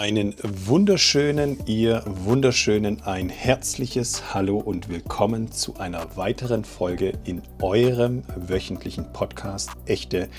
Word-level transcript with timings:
Einen 0.00 0.34
wunderschönen, 0.42 1.58
ihr 1.66 2.02
wunderschönen, 2.06 3.02
ein 3.02 3.28
herzliches 3.28 4.32
Hallo 4.32 4.56
und 4.56 4.88
willkommen 4.88 5.52
zu 5.52 5.76
einer 5.76 6.16
weiteren 6.16 6.64
Folge 6.64 7.12
in 7.24 7.42
eurem 7.60 8.22
wöchentlichen 8.34 9.12
Podcast 9.12 9.68
Echte 9.84 10.30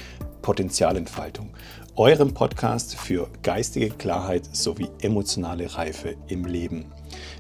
Potenzialentfaltung. 0.41 1.52
Eurem 1.95 2.34
Podcast 2.34 2.95
für 2.95 3.29
geistige 3.43 3.91
Klarheit 3.91 4.49
sowie 4.52 4.89
emotionale 4.99 5.75
Reife 5.75 6.16
im 6.27 6.45
Leben. 6.45 6.85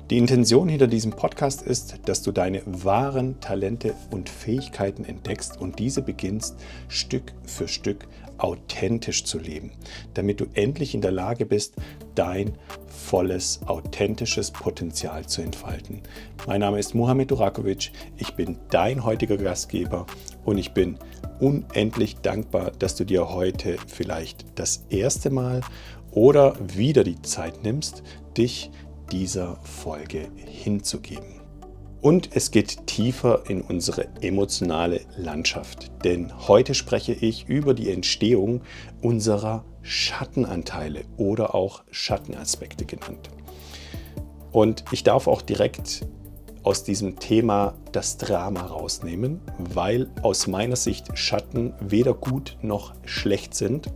Die 0.09 0.17
Intention 0.17 0.67
hinter 0.67 0.87
diesem 0.87 1.11
Podcast 1.11 1.61
ist, 1.61 1.99
dass 2.05 2.21
du 2.21 2.31
deine 2.31 2.61
wahren 2.65 3.39
Talente 3.39 3.93
und 4.11 4.29
Fähigkeiten 4.29 5.05
entdeckst 5.05 5.59
und 5.59 5.79
diese 5.79 6.01
beginnst 6.01 6.57
Stück 6.89 7.33
für 7.45 7.67
Stück 7.67 8.07
authentisch 8.37 9.23
zu 9.23 9.37
leben, 9.37 9.71
damit 10.13 10.39
du 10.41 10.45
endlich 10.53 10.95
in 10.95 11.01
der 11.01 11.11
Lage 11.11 11.45
bist, 11.45 11.75
dein 12.15 12.57
volles, 12.87 13.61
authentisches 13.67 14.51
Potenzial 14.51 15.25
zu 15.27 15.41
entfalten. 15.41 16.01
Mein 16.47 16.61
Name 16.61 16.79
ist 16.79 16.95
Mohamed 16.95 17.31
Durakovic, 17.31 17.91
ich 18.17 18.33
bin 18.33 18.57
dein 18.69 19.03
heutiger 19.03 19.37
Gastgeber 19.37 20.07
und 20.43 20.57
ich 20.57 20.73
bin 20.73 20.97
unendlich 21.39 22.17
dankbar, 22.17 22.71
dass 22.71 22.95
du 22.95 23.05
dir 23.05 23.29
heute 23.29 23.77
vielleicht 23.87 24.45
das 24.55 24.85
erste 24.89 25.29
Mal 25.29 25.61
oder 26.11 26.55
wieder 26.75 27.03
die 27.03 27.21
Zeit 27.21 27.63
nimmst, 27.63 28.03
dich 28.37 28.71
dieser 29.11 29.57
Folge 29.63 30.29
hinzugeben. 30.37 31.41
Und 32.01 32.35
es 32.35 32.49
geht 32.49 32.87
tiefer 32.87 33.43
in 33.47 33.61
unsere 33.61 34.07
emotionale 34.21 35.01
Landschaft, 35.17 35.91
denn 36.03 36.33
heute 36.47 36.73
spreche 36.73 37.13
ich 37.13 37.47
über 37.47 37.75
die 37.75 37.91
Entstehung 37.91 38.61
unserer 39.01 39.63
Schattenanteile 39.83 41.03
oder 41.17 41.53
auch 41.53 41.83
Schattenaspekte 41.91 42.85
genannt. 42.85 43.29
Und 44.51 44.83
ich 44.91 45.03
darf 45.03 45.27
auch 45.27 45.43
direkt 45.43 46.07
aus 46.63 46.83
diesem 46.83 47.19
Thema 47.19 47.75
das 47.91 48.17
Drama 48.17 48.61
rausnehmen, 48.61 49.41
weil 49.57 50.09
aus 50.21 50.47
meiner 50.47 50.75
Sicht 50.75 51.17
Schatten 51.17 51.73
weder 51.79 52.13
gut 52.13 52.57
noch 52.61 52.93
schlecht 53.05 53.53
sind. 53.55 53.87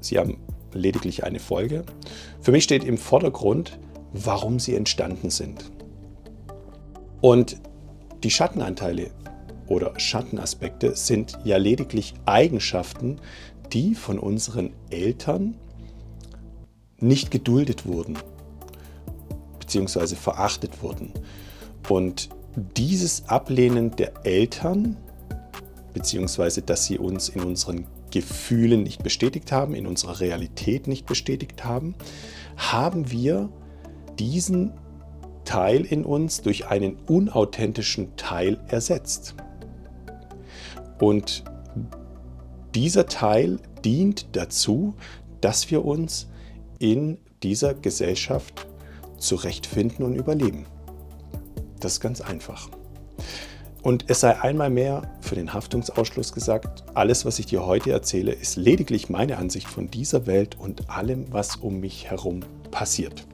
Sie 0.00 0.18
haben 0.18 0.38
lediglich 0.72 1.24
eine 1.24 1.38
Folge. 1.38 1.84
Für 2.40 2.52
mich 2.52 2.64
steht 2.64 2.84
im 2.84 2.98
Vordergrund, 2.98 3.78
warum 4.12 4.58
sie 4.58 4.74
entstanden 4.74 5.30
sind. 5.30 5.70
Und 7.20 7.56
die 8.22 8.30
Schattenanteile 8.30 9.10
oder 9.66 9.98
Schattenaspekte 9.98 10.96
sind 10.96 11.38
ja 11.44 11.56
lediglich 11.56 12.14
Eigenschaften, 12.26 13.18
die 13.72 13.94
von 13.94 14.18
unseren 14.18 14.70
Eltern 14.90 15.54
nicht 16.98 17.30
geduldet 17.30 17.86
wurden 17.86 18.18
bzw. 19.60 20.14
verachtet 20.14 20.82
wurden. 20.82 21.12
Und 21.88 22.28
dieses 22.76 23.28
Ablehnen 23.28 23.96
der 23.96 24.12
Eltern 24.24 24.96
bzw. 25.94 26.60
dass 26.60 26.86
sie 26.86 26.98
uns 26.98 27.28
in 27.28 27.42
unseren 27.42 27.86
Gefühlen 28.10 28.82
nicht 28.82 29.02
bestätigt 29.02 29.52
haben, 29.52 29.74
in 29.74 29.86
unserer 29.86 30.20
Realität 30.20 30.86
nicht 30.86 31.06
bestätigt 31.06 31.64
haben, 31.64 31.94
haben 32.56 33.10
wir 33.10 33.48
diesen 34.18 34.72
Teil 35.44 35.84
in 35.84 36.04
uns 36.04 36.42
durch 36.42 36.68
einen 36.68 36.96
unauthentischen 37.06 38.16
Teil 38.16 38.60
ersetzt. 38.68 39.34
Und 41.00 41.44
dieser 42.74 43.06
Teil 43.06 43.58
dient 43.84 44.36
dazu, 44.36 44.94
dass 45.40 45.70
wir 45.70 45.84
uns 45.84 46.28
in 46.78 47.18
dieser 47.42 47.74
Gesellschaft 47.74 48.66
zurechtfinden 49.18 50.04
und 50.04 50.14
überleben. 50.14 50.66
Das 51.80 51.94
ist 51.94 52.00
ganz 52.00 52.20
einfach. 52.20 52.68
Und 53.82 54.04
es 54.08 54.20
sei 54.20 54.40
einmal 54.40 54.70
mehr 54.70 55.02
für 55.20 55.34
den 55.34 55.52
Haftungsausschluss 55.52 56.32
gesagt, 56.32 56.84
alles, 56.94 57.24
was 57.24 57.40
ich 57.40 57.46
dir 57.46 57.66
heute 57.66 57.90
erzähle, 57.90 58.32
ist 58.32 58.54
lediglich 58.54 59.10
meine 59.10 59.38
Ansicht 59.38 59.66
von 59.66 59.90
dieser 59.90 60.26
Welt 60.26 60.56
und 60.56 60.88
allem, 60.88 61.26
was 61.32 61.56
um 61.56 61.80
mich 61.80 62.08
herum 62.08 62.40
passiert. 62.70 63.26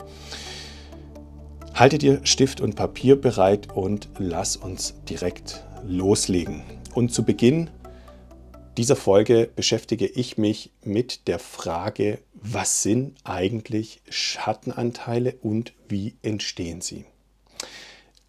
Halte 1.79 1.99
dir 1.99 2.19
Stift 2.25 2.61
und 2.61 2.75
Papier 2.75 3.15
bereit 3.15 3.69
und 3.73 4.09
lass 4.19 4.57
uns 4.57 4.95
direkt 5.09 5.65
loslegen. 5.87 6.65
Und 6.93 7.13
zu 7.15 7.23
Beginn 7.23 7.71
dieser 8.77 8.97
Folge 8.97 9.49
beschäftige 9.55 10.07
ich 10.07 10.37
mich 10.39 10.73
mit 10.83 11.29
der 11.29 11.39
Frage, 11.39 12.19
was 12.35 12.83
sind 12.83 13.15
eigentlich 13.23 14.01
Schattenanteile 14.09 15.37
und 15.41 15.73
wie 15.89 16.17
entstehen 16.23 16.81
sie? 16.81 17.05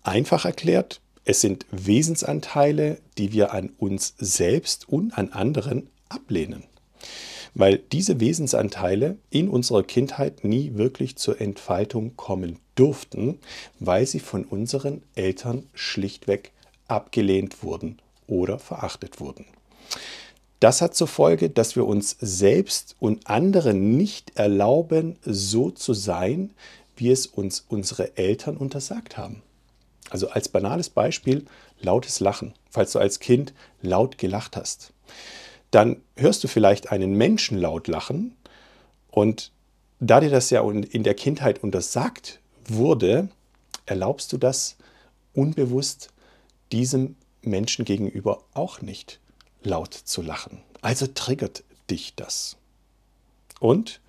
Einfach 0.03 0.45
erklärt, 0.45 1.01
es 1.25 1.41
sind 1.41 1.65
Wesensanteile, 1.71 2.99
die 3.17 3.33
wir 3.33 3.51
an 3.51 3.71
uns 3.79 4.13
selbst 4.19 4.87
und 4.87 5.17
an 5.17 5.29
anderen 5.29 5.89
ablehnen 6.07 6.65
weil 7.55 7.79
diese 7.91 8.19
Wesensanteile 8.19 9.17
in 9.29 9.49
unserer 9.49 9.83
Kindheit 9.83 10.43
nie 10.43 10.75
wirklich 10.75 11.15
zur 11.15 11.41
Entfaltung 11.41 12.15
kommen 12.15 12.59
durften, 12.79 13.39
weil 13.79 14.05
sie 14.05 14.19
von 14.19 14.45
unseren 14.45 15.03
Eltern 15.15 15.67
schlichtweg 15.73 16.51
abgelehnt 16.87 17.63
wurden 17.63 17.99
oder 18.27 18.59
verachtet 18.59 19.19
wurden. 19.19 19.45
Das 20.59 20.81
hat 20.81 20.95
zur 20.95 21.07
Folge, 21.07 21.49
dass 21.49 21.75
wir 21.75 21.85
uns 21.85 22.17
selbst 22.19 22.95
und 22.99 23.27
anderen 23.27 23.97
nicht 23.97 24.37
erlauben, 24.37 25.17
so 25.23 25.71
zu 25.71 25.93
sein, 25.93 26.51
wie 26.95 27.11
es 27.11 27.27
uns 27.27 27.63
unsere 27.67 28.17
Eltern 28.17 28.57
untersagt 28.57 29.17
haben. 29.17 29.41
Also 30.09 30.29
als 30.29 30.49
banales 30.49 30.89
Beispiel 30.89 31.45
lautes 31.79 32.19
Lachen, 32.19 32.53
falls 32.69 32.91
du 32.91 32.99
als 32.99 33.19
Kind 33.19 33.53
laut 33.81 34.17
gelacht 34.17 34.57
hast 34.57 34.91
dann 35.71 36.01
hörst 36.15 36.43
du 36.43 36.47
vielleicht 36.47 36.91
einen 36.91 37.13
Menschen 37.13 37.57
laut 37.57 37.87
lachen 37.87 38.35
und 39.11 39.51
da 39.99 40.19
dir 40.19 40.29
das 40.29 40.49
ja 40.49 40.67
in 40.69 41.03
der 41.03 41.13
Kindheit 41.13 41.63
untersagt 41.63 42.39
wurde, 42.73 43.29
erlaubst 43.85 44.31
du 44.33 44.37
das 44.37 44.77
unbewusst 45.33 46.09
diesem 46.71 47.15
Menschen 47.41 47.85
gegenüber 47.85 48.43
auch 48.53 48.81
nicht 48.81 49.19
laut 49.63 49.93
zu 49.93 50.21
lachen. 50.21 50.61
Also 50.81 51.07
triggert 51.07 51.63
dich 51.89 52.15
das. 52.15 52.57
Und 53.59 53.99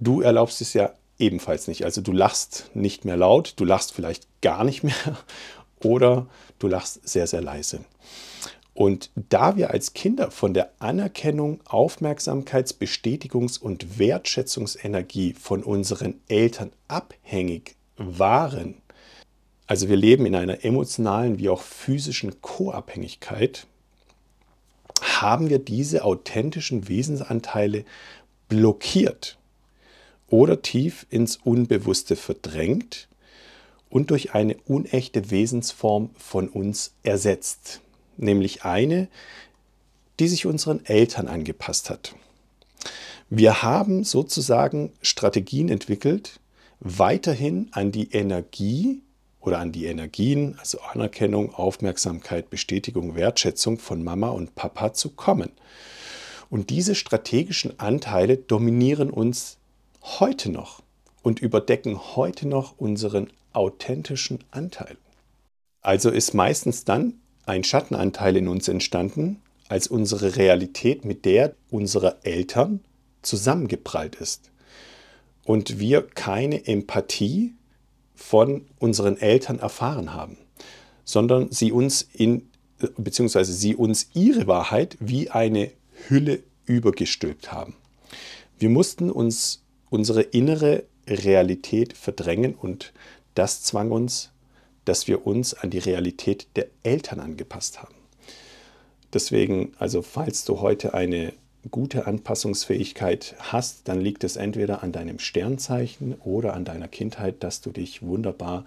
du 0.00 0.20
erlaubst 0.20 0.60
es 0.60 0.72
ja 0.72 0.92
ebenfalls 1.18 1.68
nicht. 1.68 1.84
Also 1.84 2.00
du 2.00 2.12
lachst 2.12 2.70
nicht 2.74 3.04
mehr 3.04 3.16
laut, 3.16 3.54
du 3.56 3.64
lachst 3.64 3.92
vielleicht 3.92 4.26
gar 4.40 4.64
nicht 4.64 4.82
mehr 4.82 4.94
oder 5.82 6.26
du 6.58 6.68
lachst 6.68 7.06
sehr, 7.08 7.26
sehr 7.26 7.42
leise. 7.42 7.84
Und 8.76 9.10
da 9.30 9.56
wir 9.56 9.70
als 9.70 9.94
Kinder 9.94 10.30
von 10.30 10.52
der 10.52 10.70
Anerkennung, 10.80 11.60
Aufmerksamkeits-, 11.64 12.74
Bestätigungs- 12.78 13.58
und 13.58 13.98
Wertschätzungsenergie 13.98 15.32
von 15.32 15.62
unseren 15.62 16.20
Eltern 16.28 16.70
abhängig 16.86 17.74
waren, 17.96 18.74
also 19.66 19.88
wir 19.88 19.96
leben 19.96 20.26
in 20.26 20.34
einer 20.34 20.62
emotionalen 20.62 21.38
wie 21.38 21.48
auch 21.48 21.62
physischen 21.62 22.42
Co-Abhängigkeit, 22.42 23.66
haben 25.00 25.48
wir 25.48 25.58
diese 25.58 26.04
authentischen 26.04 26.86
Wesensanteile 26.86 27.86
blockiert 28.50 29.38
oder 30.28 30.60
tief 30.60 31.06
ins 31.08 31.38
Unbewusste 31.38 32.14
verdrängt 32.14 33.08
und 33.88 34.10
durch 34.10 34.34
eine 34.34 34.58
unechte 34.66 35.30
Wesensform 35.30 36.10
von 36.18 36.50
uns 36.50 36.92
ersetzt 37.02 37.80
nämlich 38.18 38.64
eine, 38.64 39.08
die 40.18 40.28
sich 40.28 40.46
unseren 40.46 40.84
Eltern 40.84 41.28
angepasst 41.28 41.90
hat. 41.90 42.14
Wir 43.28 43.62
haben 43.62 44.04
sozusagen 44.04 44.92
Strategien 45.02 45.68
entwickelt, 45.68 46.40
weiterhin 46.80 47.68
an 47.72 47.90
die 47.90 48.12
Energie 48.12 49.02
oder 49.40 49.58
an 49.58 49.72
die 49.72 49.86
Energien, 49.86 50.56
also 50.58 50.80
Anerkennung, 50.80 51.54
Aufmerksamkeit, 51.54 52.50
Bestätigung, 52.50 53.14
Wertschätzung 53.14 53.78
von 53.78 54.02
Mama 54.02 54.28
und 54.28 54.54
Papa 54.54 54.92
zu 54.92 55.10
kommen. 55.10 55.50
Und 56.50 56.70
diese 56.70 56.94
strategischen 56.94 57.78
Anteile 57.80 58.36
dominieren 58.36 59.10
uns 59.10 59.58
heute 60.02 60.50
noch 60.50 60.82
und 61.22 61.40
überdecken 61.40 62.16
heute 62.16 62.46
noch 62.46 62.78
unseren 62.78 63.28
authentischen 63.52 64.44
Anteil. 64.52 64.96
Also 65.80 66.10
ist 66.10 66.34
meistens 66.34 66.84
dann 66.84 67.14
ein 67.46 67.64
Schattenanteil 67.64 68.36
in 68.36 68.48
uns 68.48 68.68
entstanden, 68.68 69.40
als 69.68 69.86
unsere 69.86 70.36
Realität 70.36 71.04
mit 71.04 71.24
der 71.24 71.54
unserer 71.70 72.18
Eltern 72.22 72.80
zusammengeprallt 73.22 74.16
ist. 74.16 74.50
Und 75.44 75.78
wir 75.78 76.02
keine 76.02 76.66
Empathie 76.66 77.54
von 78.14 78.66
unseren 78.78 79.16
Eltern 79.16 79.58
erfahren 79.58 80.12
haben, 80.12 80.38
sondern 81.04 81.50
sie 81.50 81.72
uns 81.72 82.08
in, 82.12 82.48
beziehungsweise 82.96 83.52
sie 83.52 83.74
uns 83.76 84.10
ihre 84.14 84.46
Wahrheit 84.46 84.96
wie 85.00 85.30
eine 85.30 85.70
Hülle 86.08 86.42
übergestülpt 86.64 87.52
haben. 87.52 87.74
Wir 88.58 88.70
mussten 88.70 89.10
uns 89.10 89.62
unsere 89.90 90.22
innere 90.22 90.84
Realität 91.06 91.96
verdrängen 91.96 92.54
und 92.54 92.92
das 93.34 93.62
zwang 93.62 93.92
uns, 93.92 94.30
dass 94.86 95.06
wir 95.06 95.26
uns 95.26 95.52
an 95.52 95.68
die 95.68 95.78
Realität 95.78 96.46
der 96.56 96.68
Eltern 96.82 97.20
angepasst 97.20 97.82
haben. 97.82 97.94
Deswegen, 99.12 99.72
also 99.78 100.00
falls 100.02 100.44
du 100.44 100.60
heute 100.60 100.94
eine 100.94 101.34
gute 101.70 102.06
Anpassungsfähigkeit 102.06 103.34
hast, 103.38 103.88
dann 103.88 104.00
liegt 104.00 104.24
es 104.24 104.36
entweder 104.36 104.82
an 104.82 104.92
deinem 104.92 105.18
Sternzeichen 105.18 106.14
oder 106.24 106.54
an 106.54 106.64
deiner 106.64 106.88
Kindheit, 106.88 107.42
dass 107.42 107.60
du 107.60 107.70
dich 107.70 108.02
wunderbar 108.02 108.64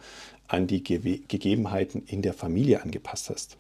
an 0.47 0.67
die 0.67 0.83
Gegebenheiten 0.83 2.03
in 2.05 2.21
der 2.21 2.33
Familie 2.33 2.83
angepasst 2.83 3.29
hast. 3.29 3.57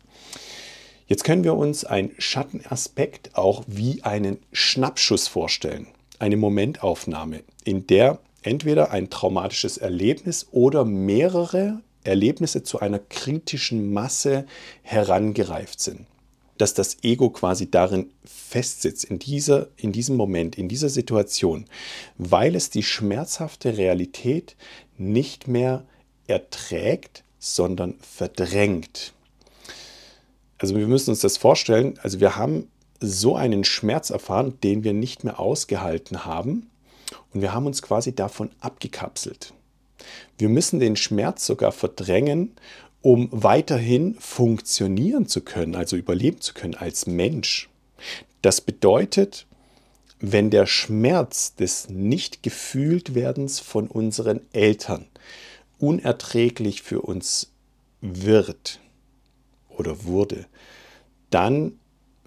Jetzt 1.07 1.23
können 1.23 1.43
wir 1.43 1.55
uns 1.55 1.85
einen 1.85 2.11
Schattenaspekt 2.17 3.35
auch 3.35 3.63
wie 3.67 4.03
einen 4.03 4.37
Schnappschuss 4.51 5.27
vorstellen, 5.27 5.87
eine 6.19 6.37
Momentaufnahme, 6.37 7.41
in 7.63 7.87
der 7.87 8.19
entweder 8.41 8.91
ein 8.91 9.09
traumatisches 9.09 9.77
Erlebnis 9.77 10.47
oder 10.51 10.85
mehrere 10.85 11.81
Erlebnisse 12.09 12.63
zu 12.63 12.79
einer 12.79 12.99
kritischen 12.99 13.93
Masse 13.93 14.45
herangereift 14.83 15.79
sind 15.79 16.05
dass 16.59 16.73
das 16.73 16.97
Ego 17.03 17.29
quasi 17.29 17.71
darin 17.71 18.11
festsitzt, 18.25 19.05
in, 19.05 19.17
dieser, 19.17 19.69
in 19.77 19.93
diesem 19.93 20.17
Moment, 20.17 20.57
in 20.57 20.67
dieser 20.67 20.89
Situation, 20.89 21.65
weil 22.17 22.53
es 22.53 22.69
die 22.69 22.83
schmerzhafte 22.83 23.77
Realität 23.77 24.57
nicht 24.97 25.47
mehr 25.47 25.85
erträgt, 26.27 27.23
sondern 27.39 27.95
verdrängt. 28.01 29.13
Also 30.57 30.75
wir 30.75 30.87
müssen 30.87 31.11
uns 31.11 31.21
das 31.21 31.37
vorstellen, 31.37 31.97
also 32.03 32.19
wir 32.19 32.35
haben 32.35 32.67
so 32.99 33.37
einen 33.37 33.63
Schmerz 33.63 34.09
erfahren, 34.09 34.59
den 34.61 34.83
wir 34.83 34.91
nicht 34.91 35.23
mehr 35.23 35.39
ausgehalten 35.39 36.25
haben 36.25 36.69
und 37.33 37.41
wir 37.41 37.53
haben 37.53 37.67
uns 37.67 37.81
quasi 37.81 38.13
davon 38.13 38.49
abgekapselt. 38.59 39.53
Wir 40.37 40.49
müssen 40.49 40.79
den 40.79 40.95
Schmerz 40.95 41.45
sogar 41.45 41.71
verdrängen 41.71 42.55
um 43.01 43.29
weiterhin 43.31 44.15
funktionieren 44.15 45.27
zu 45.27 45.41
können, 45.41 45.75
also 45.75 45.95
überleben 45.95 46.41
zu 46.41 46.53
können 46.53 46.75
als 46.75 47.07
Mensch. 47.07 47.69
Das 48.41 48.61
bedeutet, 48.61 49.45
wenn 50.19 50.49
der 50.49 50.65
Schmerz 50.65 51.55
des 51.55 51.89
Nicht-Gefühlt-Werdens 51.89 53.59
von 53.59 53.87
unseren 53.87 54.41
Eltern 54.51 55.05
unerträglich 55.77 56.81
für 56.81 57.01
uns 57.01 57.51
wird 58.01 58.81
oder 59.69 60.03
wurde, 60.03 60.45
dann 61.29 61.79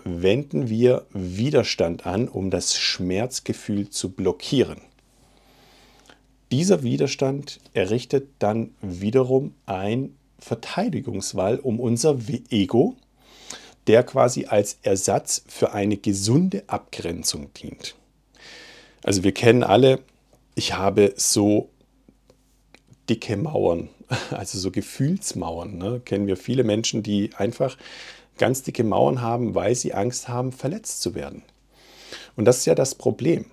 wenden 0.05 0.69
wir 0.69 1.07
Widerstand 1.13 2.07
an, 2.07 2.29
um 2.29 2.51
das 2.51 2.79
Schmerzgefühl 2.79 3.91
zu 3.91 4.13
blockieren. 4.13 4.81
Dieser 6.53 6.83
Widerstand 6.83 7.61
errichtet 7.73 8.29
dann 8.39 8.75
wiederum 8.83 9.55
ein 9.65 10.15
Verteidigungswall 10.39 11.59
um 11.59 11.81
unser 11.81 12.19
Ego, 12.51 12.95
der 13.87 14.03
quasi 14.03 14.45
als 14.45 14.77
Ersatz 14.83 15.45
für 15.49 15.73
eine 15.73 15.97
gesunde 15.97 16.65
Abgrenzung 16.67 17.55
dient. 17.55 17.95
Also 19.03 19.25
wir 19.25 19.33
kennen 19.33 19.65
alle, 19.65 20.01
ich 20.55 20.75
habe 20.75 21.15
so 21.17 21.71
dicke 23.09 23.39
Mauern, 23.39 23.89
also 24.31 24.59
so 24.59 24.71
Gefühlsmauern. 24.71 25.79
Ne? 25.79 26.03
Kennen 26.05 26.27
wir 26.27 26.37
viele 26.37 26.65
Menschen, 26.65 27.03
die 27.03 27.31
einfach 27.35 27.79
ganz 28.37 28.63
dicke 28.63 28.85
Mauern 28.85 29.23
haben, 29.23 29.55
weil 29.55 29.75
sie 29.75 29.95
Angst 29.95 30.29
haben, 30.29 30.53
verletzt 30.53 31.01
zu 31.01 31.15
werden. 31.15 31.45
Und 32.37 32.45
das 32.45 32.59
ist 32.59 32.67
ja 32.67 32.75
das 32.75 32.95
Problem, 32.95 33.47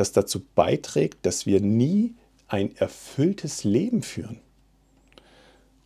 das 0.00 0.12
dazu 0.12 0.42
beiträgt, 0.54 1.26
dass 1.26 1.46
wir 1.46 1.60
nie 1.60 2.14
ein 2.48 2.74
erfülltes 2.76 3.64
Leben 3.64 4.02
führen. 4.02 4.40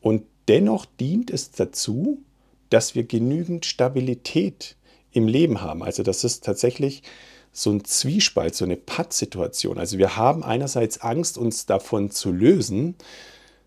Und 0.00 0.24
dennoch 0.48 0.86
dient 0.86 1.30
es 1.30 1.50
dazu, 1.50 2.22
dass 2.70 2.94
wir 2.94 3.04
genügend 3.04 3.66
Stabilität 3.66 4.76
im 5.12 5.28
Leben 5.28 5.60
haben. 5.60 5.82
Also 5.82 6.02
das 6.02 6.24
ist 6.24 6.44
tatsächlich 6.44 7.02
so 7.52 7.70
ein 7.70 7.84
Zwiespalt, 7.84 8.54
so 8.54 8.64
eine 8.64 8.76
Pattsituation. 8.76 9.78
Also 9.78 9.98
wir 9.98 10.16
haben 10.16 10.42
einerseits 10.42 11.00
Angst, 11.00 11.38
uns 11.38 11.66
davon 11.66 12.10
zu 12.10 12.32
lösen, 12.32 12.96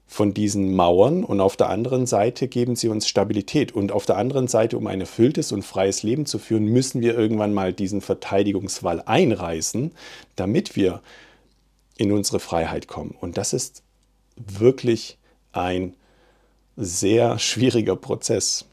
von 0.09 0.33
diesen 0.33 0.73
Mauern 0.73 1.25
und 1.25 1.41
auf 1.41 1.57
der 1.57 1.69
anderen 1.69 2.05
Seite 2.05 2.47
geben 2.47 2.77
sie 2.77 2.87
uns 2.87 3.07
Stabilität. 3.07 3.73
Und 3.73 3.91
auf 3.91 4.05
der 4.05 4.17
anderen 4.17 4.47
Seite, 4.47 4.77
um 4.77 4.87
ein 4.87 5.01
erfülltes 5.01 5.51
und 5.51 5.63
freies 5.63 6.01
Leben 6.01 6.25
zu 6.25 6.39
führen, 6.39 6.65
müssen 6.65 7.01
wir 7.01 7.15
irgendwann 7.15 7.53
mal 7.53 7.73
diesen 7.73 7.99
Verteidigungswall 7.99 9.03
einreißen, 9.05 9.91
damit 10.37 10.77
wir 10.77 11.01
in 11.97 12.13
unsere 12.13 12.39
Freiheit 12.39 12.87
kommen. 12.87 13.15
Und 13.19 13.37
das 13.37 13.51
ist 13.51 13.83
wirklich 14.37 15.17
ein 15.51 15.93
sehr 16.77 17.37
schwieriger 17.37 17.97
Prozess. 17.97 18.65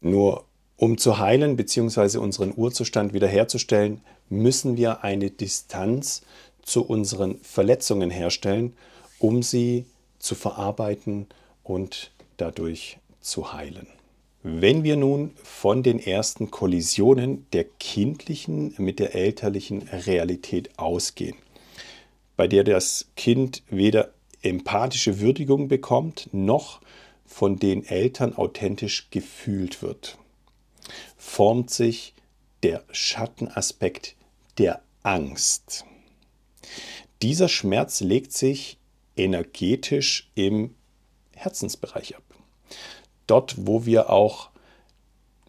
Nur 0.00 0.44
um 0.76 0.96
zu 0.96 1.18
heilen 1.18 1.56
bzw. 1.56 2.18
unseren 2.18 2.54
Urzustand 2.56 3.12
wiederherzustellen, 3.12 4.00
müssen 4.30 4.76
wir 4.76 5.04
eine 5.04 5.30
Distanz 5.30 6.22
zu 6.62 6.84
unseren 6.86 7.38
Verletzungen 7.42 8.10
herstellen, 8.10 8.74
um 9.18 9.42
sie 9.42 9.84
zu 9.84 9.97
verarbeiten 10.34 11.26
und 11.62 12.12
dadurch 12.36 12.98
zu 13.20 13.52
heilen. 13.52 13.86
Wenn 14.42 14.84
wir 14.84 14.96
nun 14.96 15.32
von 15.42 15.82
den 15.82 15.98
ersten 15.98 16.50
Kollisionen 16.50 17.46
der 17.52 17.64
kindlichen 17.64 18.74
mit 18.78 18.98
der 18.98 19.14
elterlichen 19.14 19.82
Realität 19.82 20.78
ausgehen, 20.78 21.36
bei 22.36 22.46
der 22.46 22.62
das 22.62 23.08
Kind 23.16 23.62
weder 23.68 24.12
empathische 24.42 25.20
Würdigung 25.20 25.66
bekommt, 25.68 26.28
noch 26.32 26.80
von 27.26 27.58
den 27.58 27.84
Eltern 27.84 28.34
authentisch 28.36 29.08
gefühlt 29.10 29.82
wird, 29.82 30.18
formt 31.16 31.70
sich 31.70 32.14
der 32.62 32.84
Schattenaspekt 32.90 34.14
der 34.56 34.82
Angst. 35.02 35.84
Dieser 37.22 37.48
Schmerz 37.48 38.00
legt 38.00 38.32
sich 38.32 38.77
energetisch 39.18 40.30
im 40.34 40.74
Herzensbereich 41.34 42.16
ab. 42.16 42.22
Dort, 43.26 43.54
wo 43.58 43.84
wir 43.84 44.10
auch 44.10 44.50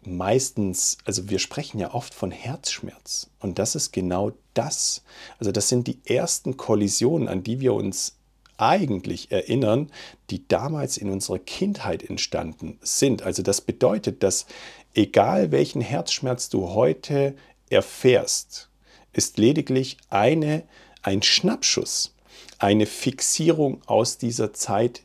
meistens, 0.04 0.98
also 1.04 1.28
wir 1.28 1.38
sprechen 1.38 1.78
ja 1.78 1.92
oft 1.92 2.14
von 2.14 2.30
Herzschmerz 2.30 3.30
und 3.38 3.58
das 3.58 3.74
ist 3.74 3.92
genau 3.92 4.32
das. 4.54 5.02
Also 5.38 5.52
das 5.52 5.68
sind 5.68 5.86
die 5.86 5.98
ersten 6.04 6.56
Kollisionen, 6.56 7.28
an 7.28 7.42
die 7.42 7.60
wir 7.60 7.74
uns 7.74 8.16
eigentlich 8.56 9.32
erinnern, 9.32 9.90
die 10.28 10.46
damals 10.46 10.98
in 10.98 11.10
unserer 11.10 11.38
Kindheit 11.38 12.02
entstanden 12.02 12.78
sind. 12.82 13.22
Also 13.22 13.42
das 13.42 13.62
bedeutet, 13.62 14.22
dass 14.22 14.46
egal 14.94 15.50
welchen 15.50 15.80
Herzschmerz 15.80 16.50
du 16.50 16.70
heute 16.70 17.34
erfährst, 17.70 18.68
ist 19.12 19.38
lediglich 19.38 19.96
eine, 20.10 20.64
ein 21.02 21.22
Schnappschuss, 21.22 22.14
eine 22.60 22.86
Fixierung 22.86 23.82
aus 23.86 24.18
dieser 24.18 24.52
Zeit 24.52 25.02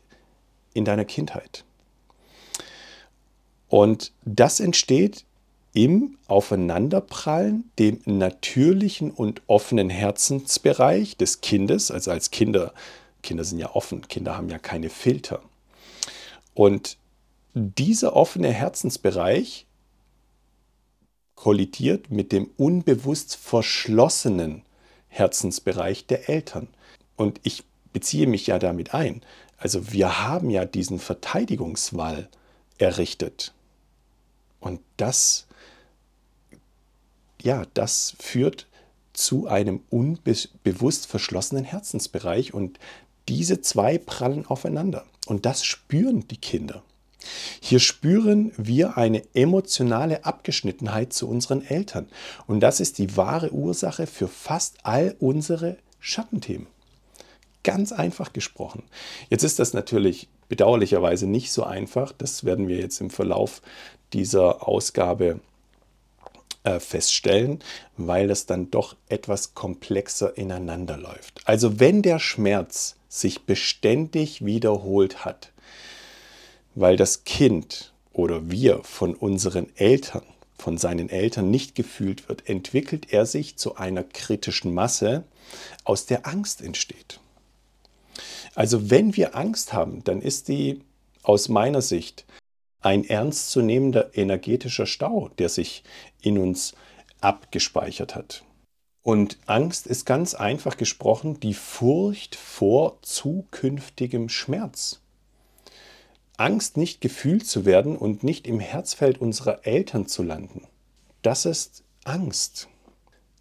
in 0.74 0.86
deiner 0.86 1.06
Kindheit. 1.06 1.64
Und 3.68 4.12
das 4.24 4.60
entsteht 4.60 5.26
im 5.74 6.18
Aufeinanderprallen, 6.28 7.70
dem 7.80 8.00
natürlichen 8.06 9.12
und 9.12 9.42
offenen 9.48 9.90
Herzensbereich 9.90 11.18
des 11.18 11.42
Kindes, 11.42 11.92
also 11.92 12.12
als 12.12 12.32
Kinder 12.32 12.74
Kinder 13.26 13.44
sind 13.44 13.60
ja 13.60 13.76
offen, 13.76 14.08
Kinder 14.08 14.38
haben 14.38 14.50
ja 14.50 14.60
keine 14.60 14.90
Filter. 14.90 15.42
Und 16.54 16.98
dieser 17.54 18.16
offene 18.16 18.52
Herzensbereich 18.52 19.66
kollidiert 21.34 22.12
mit 22.12 22.32
dem 22.32 22.50
unbewusst 22.56 23.36
verschlossenen 23.36 24.62
Herzensbereich 25.08 26.06
der 26.06 26.30
Eltern. 26.30 26.68
Und 27.16 27.40
ich 27.44 27.64
beziehe 27.94 28.28
mich 28.28 28.48
ja 28.48 28.60
damit 28.60 28.94
ein. 28.94 29.22
Also 29.58 29.92
wir 29.92 30.28
haben 30.28 30.50
ja 30.50 30.66
diesen 30.66 31.00
Verteidigungswall 31.00 32.30
errichtet. 32.78 33.54
Und 34.60 34.82
das, 34.98 35.48
ja, 37.42 37.64
das 37.74 38.16
führt 38.20 38.68
zu 39.14 39.48
einem 39.48 39.82
unbewusst 39.90 41.08
verschlossenen 41.08 41.64
Herzensbereich 41.64 42.54
und 42.54 42.80
diese 43.28 43.62
zwei 43.62 43.98
prallen 43.98 44.46
aufeinander 44.46 45.06
und 45.26 45.46
das 45.46 45.64
spüren 45.64 46.28
die 46.28 46.38
Kinder. 46.38 46.84
Hier 47.60 47.80
spüren 47.80 48.52
wir 48.56 48.98
eine 48.98 49.24
emotionale 49.34 50.26
Abgeschnittenheit 50.26 51.14
zu 51.14 51.28
unseren 51.28 51.66
Eltern 51.66 52.08
und 52.46 52.60
das 52.60 52.80
ist 52.80 52.98
die 52.98 53.18
wahre 53.18 53.52
Ursache 53.52 54.06
für 54.06 54.28
fast 54.28 54.78
all 54.84 55.16
unsere 55.20 55.78
Schattenthemen. 56.00 56.68
Ganz 57.66 57.92
einfach 57.92 58.32
gesprochen. 58.32 58.84
Jetzt 59.32 59.44
ist 59.44 59.58
das 59.58 59.74
natürlich 59.74 60.30
bedauerlicherweise 60.50 61.26
nicht 61.26 61.52
so 61.52 61.64
einfach. 61.64 62.12
Das 62.12 62.44
werden 62.44 62.68
wir 62.68 62.78
jetzt 62.78 63.02
im 63.02 63.10
Verlauf 63.10 63.64
dieser 64.14 64.68
Ausgabe 64.68 65.40
äh, 66.64 66.80
feststellen, 66.80 67.58
weil 67.98 68.30
es 68.30 68.46
dann 68.46 68.70
doch 68.70 68.96
etwas 69.10 69.56
komplexer 69.56 70.38
ineinander 70.38 70.96
läuft. 70.96 71.42
Also 71.46 71.80
wenn 71.80 72.04
der 72.04 72.20
Schmerz 72.20 72.98
sich 73.10 73.46
beständig 73.46 74.46
wiederholt 74.46 75.26
hat, 75.26 75.52
weil 76.76 76.98
das 76.98 77.24
Kind 77.24 77.94
oder 78.14 78.52
wir 78.52 78.84
von 78.84 79.16
unseren 79.16 79.76
Eltern, 79.76 80.22
von 80.56 80.78
seinen 80.78 81.10
Eltern 81.10 81.50
nicht 81.50 81.74
gefühlt 81.74 82.30
wird, 82.30 82.48
entwickelt 82.48 83.12
er 83.12 83.26
sich 83.26 83.58
zu 83.58 83.76
einer 83.76 84.04
kritischen 84.04 84.72
Masse, 84.72 85.24
aus 85.84 86.06
der 86.06 86.28
Angst 86.28 86.62
entsteht. 86.62 87.20
Also 88.56 88.90
wenn 88.90 89.16
wir 89.16 89.36
Angst 89.36 89.74
haben, 89.74 90.04
dann 90.04 90.22
ist 90.22 90.48
die 90.48 90.82
aus 91.24 91.50
meiner 91.50 91.82
Sicht 91.82 92.26
ein 92.82 93.04
ernstzunehmender 93.04 94.18
energetischer 94.18 94.86
Stau, 94.86 95.30
der 95.38 95.50
sich 95.50 95.84
in 96.22 96.38
uns 96.38 96.74
abgespeichert 97.20 98.16
hat. 98.16 98.44
Und 99.02 99.38
Angst 99.46 99.88
ist 99.88 100.06
ganz 100.06 100.34
einfach 100.34 100.78
gesprochen 100.78 101.40
die 101.40 101.54
Furcht 101.54 102.36
vor 102.36 102.98
zukünftigem 103.02 104.30
Schmerz. 104.30 105.02
Angst, 106.38 106.78
nicht 106.78 107.02
gefühlt 107.02 107.46
zu 107.46 107.66
werden 107.66 107.98
und 107.98 108.24
nicht 108.24 108.48
im 108.48 108.60
Herzfeld 108.60 109.20
unserer 109.20 109.66
Eltern 109.66 110.08
zu 110.08 110.24
landen. 110.24 110.68
Das 111.22 111.46
ist 111.46 111.84
Angst. 112.04 112.68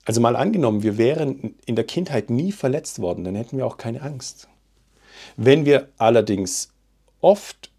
Also 0.04 0.20
mal 0.20 0.36
angenommen, 0.36 0.82
wir 0.82 0.98
wären 0.98 1.54
in 1.66 1.76
der 1.76 1.84
Kindheit 1.84 2.30
nie 2.30 2.52
verletzt 2.52 2.98
worden, 2.98 3.24
dann 3.24 3.34
hätten 3.34 3.56
wir 3.56 3.66
auch 3.66 3.78
keine 3.78 4.02
Angst. 4.02 4.48
Wenn 5.36 5.64
wir 5.64 5.88
allerdings 5.96 6.72
oft 7.20 7.70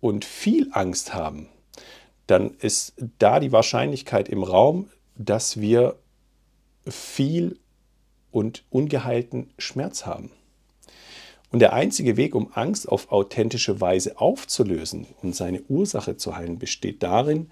und 0.00 0.24
viel 0.24 0.68
Angst 0.72 1.14
haben, 1.14 1.48
dann 2.26 2.50
ist 2.58 2.94
da 3.18 3.40
die 3.40 3.52
Wahrscheinlichkeit 3.52 4.28
im 4.28 4.42
Raum, 4.42 4.88
dass 5.16 5.60
wir 5.60 5.96
viel 6.86 7.58
und 8.30 8.64
ungeheilten 8.70 9.50
Schmerz 9.58 10.06
haben. 10.06 10.30
Und 11.50 11.60
der 11.60 11.72
einzige 11.72 12.16
Weg, 12.16 12.34
um 12.34 12.50
Angst 12.52 12.88
auf 12.88 13.12
authentische 13.12 13.80
Weise 13.80 14.18
aufzulösen 14.18 15.06
und 15.22 15.36
seine 15.36 15.62
Ursache 15.68 16.16
zu 16.16 16.36
heilen, 16.36 16.58
besteht 16.58 17.02
darin, 17.02 17.48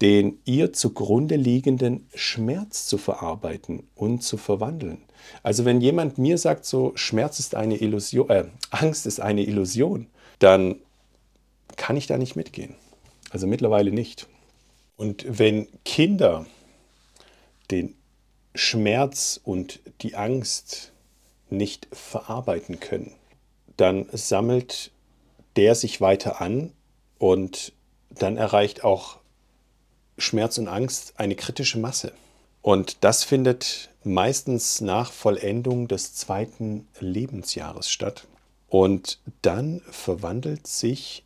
den 0.00 0.38
ihr 0.44 0.72
zugrunde 0.72 1.36
liegenden 1.36 2.08
Schmerz 2.14 2.86
zu 2.86 2.96
verarbeiten 2.96 3.88
und 3.94 4.22
zu 4.22 4.36
verwandeln. 4.36 5.02
Also 5.42 5.64
wenn 5.64 5.80
jemand 5.80 6.18
mir 6.18 6.38
sagt, 6.38 6.64
so 6.64 6.92
Schmerz 6.94 7.38
ist 7.38 7.54
eine 7.54 7.76
Illusion, 7.76 8.30
äh, 8.30 8.44
Angst 8.70 9.06
ist 9.06 9.20
eine 9.20 9.42
Illusion, 9.42 10.06
dann 10.38 10.76
kann 11.76 11.96
ich 11.96 12.06
da 12.06 12.18
nicht 12.18 12.36
mitgehen. 12.36 12.74
Also 13.30 13.46
mittlerweile 13.46 13.90
nicht. 13.90 14.28
Und 14.96 15.24
wenn 15.26 15.66
Kinder 15.84 16.46
den 17.70 17.94
Schmerz 18.54 19.40
und 19.42 19.80
die 20.02 20.14
Angst 20.14 20.92
nicht 21.50 21.88
verarbeiten 21.92 22.80
können, 22.80 23.12
dann 23.76 24.06
sammelt 24.12 24.92
der 25.56 25.74
sich 25.74 26.00
weiter 26.00 26.40
an 26.40 26.72
und 27.18 27.72
dann 28.10 28.36
erreicht 28.36 28.84
auch 28.84 29.18
Schmerz 30.18 30.58
und 30.58 30.68
Angst 30.68 31.14
eine 31.16 31.34
kritische 31.34 31.78
Masse. 31.78 32.12
Und 32.62 33.04
das 33.04 33.24
findet 33.24 33.90
meistens 34.06 34.80
nach 34.80 35.12
Vollendung 35.12 35.88
des 35.88 36.14
zweiten 36.14 36.86
Lebensjahres 37.00 37.90
statt. 37.90 38.26
Und 38.68 39.20
dann 39.42 39.80
verwandelt 39.90 40.66
sich 40.66 41.24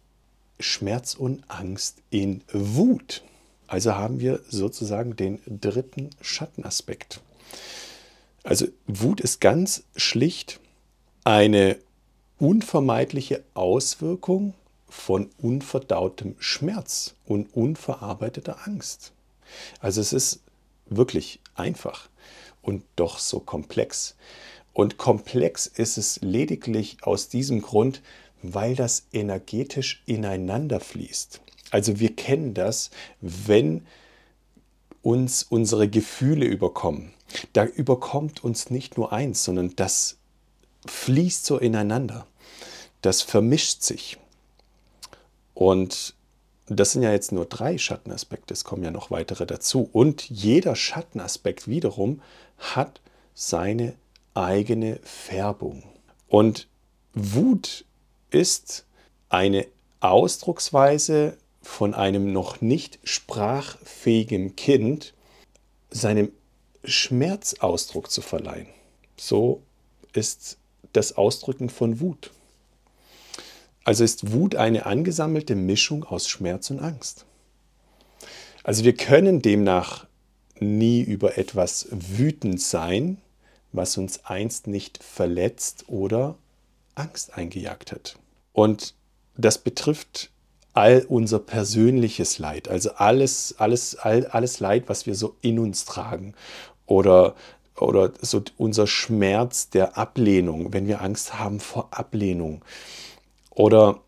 Schmerz 0.60 1.14
und 1.14 1.44
Angst 1.48 2.02
in 2.10 2.42
Wut. 2.52 3.22
Also 3.66 3.94
haben 3.94 4.20
wir 4.20 4.40
sozusagen 4.48 5.16
den 5.16 5.40
dritten 5.46 6.10
Schattenaspekt. 6.20 7.20
Also 8.42 8.66
Wut 8.86 9.20
ist 9.20 9.40
ganz 9.40 9.84
schlicht 9.96 10.60
eine 11.24 11.76
unvermeidliche 12.38 13.44
Auswirkung 13.54 14.54
von 14.88 15.28
unverdautem 15.38 16.34
Schmerz 16.38 17.14
und 17.26 17.54
unverarbeiteter 17.54 18.66
Angst. 18.66 19.12
Also 19.80 20.00
es 20.00 20.12
ist 20.12 20.40
wirklich 20.86 21.40
einfach 21.54 22.08
und 22.62 22.84
doch 22.96 23.18
so 23.18 23.40
komplex. 23.40 24.16
Und 24.72 24.98
komplex 24.98 25.66
ist 25.66 25.98
es 25.98 26.20
lediglich 26.22 26.98
aus 27.02 27.28
diesem 27.28 27.62
Grund, 27.62 28.02
weil 28.42 28.76
das 28.76 29.06
energetisch 29.12 30.02
ineinander 30.06 30.80
fließt. 30.80 31.40
Also 31.70 31.98
wir 31.98 32.14
kennen 32.14 32.54
das, 32.54 32.90
wenn 33.20 33.86
uns 35.02 35.42
unsere 35.42 35.88
Gefühle 35.88 36.46
überkommen. 36.46 37.12
Da 37.52 37.64
überkommt 37.64 38.42
uns 38.44 38.70
nicht 38.70 38.96
nur 38.96 39.12
eins, 39.12 39.44
sondern 39.44 39.74
das 39.76 40.16
fließt 40.86 41.44
so 41.44 41.58
ineinander. 41.58 42.26
Das 43.02 43.22
vermischt 43.22 43.82
sich. 43.82 44.18
Und 45.54 46.14
das 46.66 46.92
sind 46.92 47.02
ja 47.02 47.12
jetzt 47.12 47.32
nur 47.32 47.46
drei 47.46 47.78
Schattenaspekte, 47.78 48.52
es 48.52 48.64
kommen 48.64 48.84
ja 48.84 48.90
noch 48.90 49.10
weitere 49.10 49.46
dazu. 49.46 49.88
Und 49.92 50.28
jeder 50.28 50.76
Schattenaspekt 50.76 51.68
wiederum 51.68 52.20
hat 52.58 53.00
seine 53.34 53.94
eigene 54.34 54.98
Färbung. 55.02 55.82
Und 56.28 56.68
Wut 57.14 57.84
ist 58.30 58.84
eine 59.28 59.66
Ausdrucksweise 60.00 61.36
von 61.62 61.94
einem 61.94 62.32
noch 62.32 62.60
nicht 62.60 62.98
sprachfähigen 63.04 64.56
Kind, 64.56 65.14
seinem 65.90 66.32
Schmerzausdruck 66.84 68.10
zu 68.10 68.22
verleihen. 68.22 68.68
So 69.16 69.62
ist 70.12 70.58
das 70.92 71.16
Ausdrücken 71.16 71.68
von 71.68 72.00
Wut. 72.00 72.30
Also 73.84 74.04
ist 74.04 74.32
Wut 74.32 74.54
eine 74.54 74.86
angesammelte 74.86 75.54
Mischung 75.54 76.04
aus 76.04 76.28
Schmerz 76.28 76.70
und 76.70 76.80
Angst. 76.80 77.24
Also 78.62 78.84
wir 78.84 78.94
können 78.94 79.40
demnach 79.40 80.06
nie 80.60 81.00
über 81.00 81.38
etwas 81.38 81.88
wütend 81.90 82.60
sein, 82.60 83.18
was 83.72 83.96
uns 83.98 84.24
einst 84.24 84.66
nicht 84.66 85.02
verletzt 85.02 85.84
oder 85.88 86.36
Angst 86.94 87.36
eingejagt 87.36 87.92
hat. 87.92 88.16
Und 88.52 88.94
das 89.36 89.58
betrifft 89.58 90.30
all 90.72 91.04
unser 91.08 91.38
persönliches 91.38 92.38
Leid, 92.38 92.68
also 92.68 92.92
alles, 92.92 93.54
alles, 93.58 93.96
all, 93.96 94.26
alles 94.26 94.60
Leid, 94.60 94.84
was 94.86 95.06
wir 95.06 95.14
so 95.14 95.36
in 95.40 95.58
uns 95.58 95.84
tragen 95.84 96.34
oder, 96.86 97.34
oder 97.76 98.12
so 98.20 98.42
unser 98.56 98.86
Schmerz 98.86 99.70
der 99.70 99.98
Ablehnung, 99.98 100.72
wenn 100.72 100.86
wir 100.86 101.00
Angst 101.02 101.38
haben 101.38 101.60
vor 101.60 101.88
Ablehnung 101.90 102.64
oder 103.50 104.00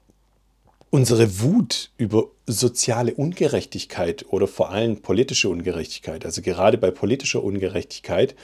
unsere 0.91 1.41
Wut 1.41 1.91
über 1.97 2.29
soziale 2.47 3.15
Ungerechtigkeit 3.15 4.27
oder 4.29 4.49
vor 4.49 4.71
allem 4.71 5.03
politische 5.03 5.49
Ungerechtigkeit, 5.49 6.25
also 6.25 6.43
gerade 6.43 6.79
bei 6.79 6.91
politischer 6.91 7.43
Ungerechtigkeit, 7.43 8.35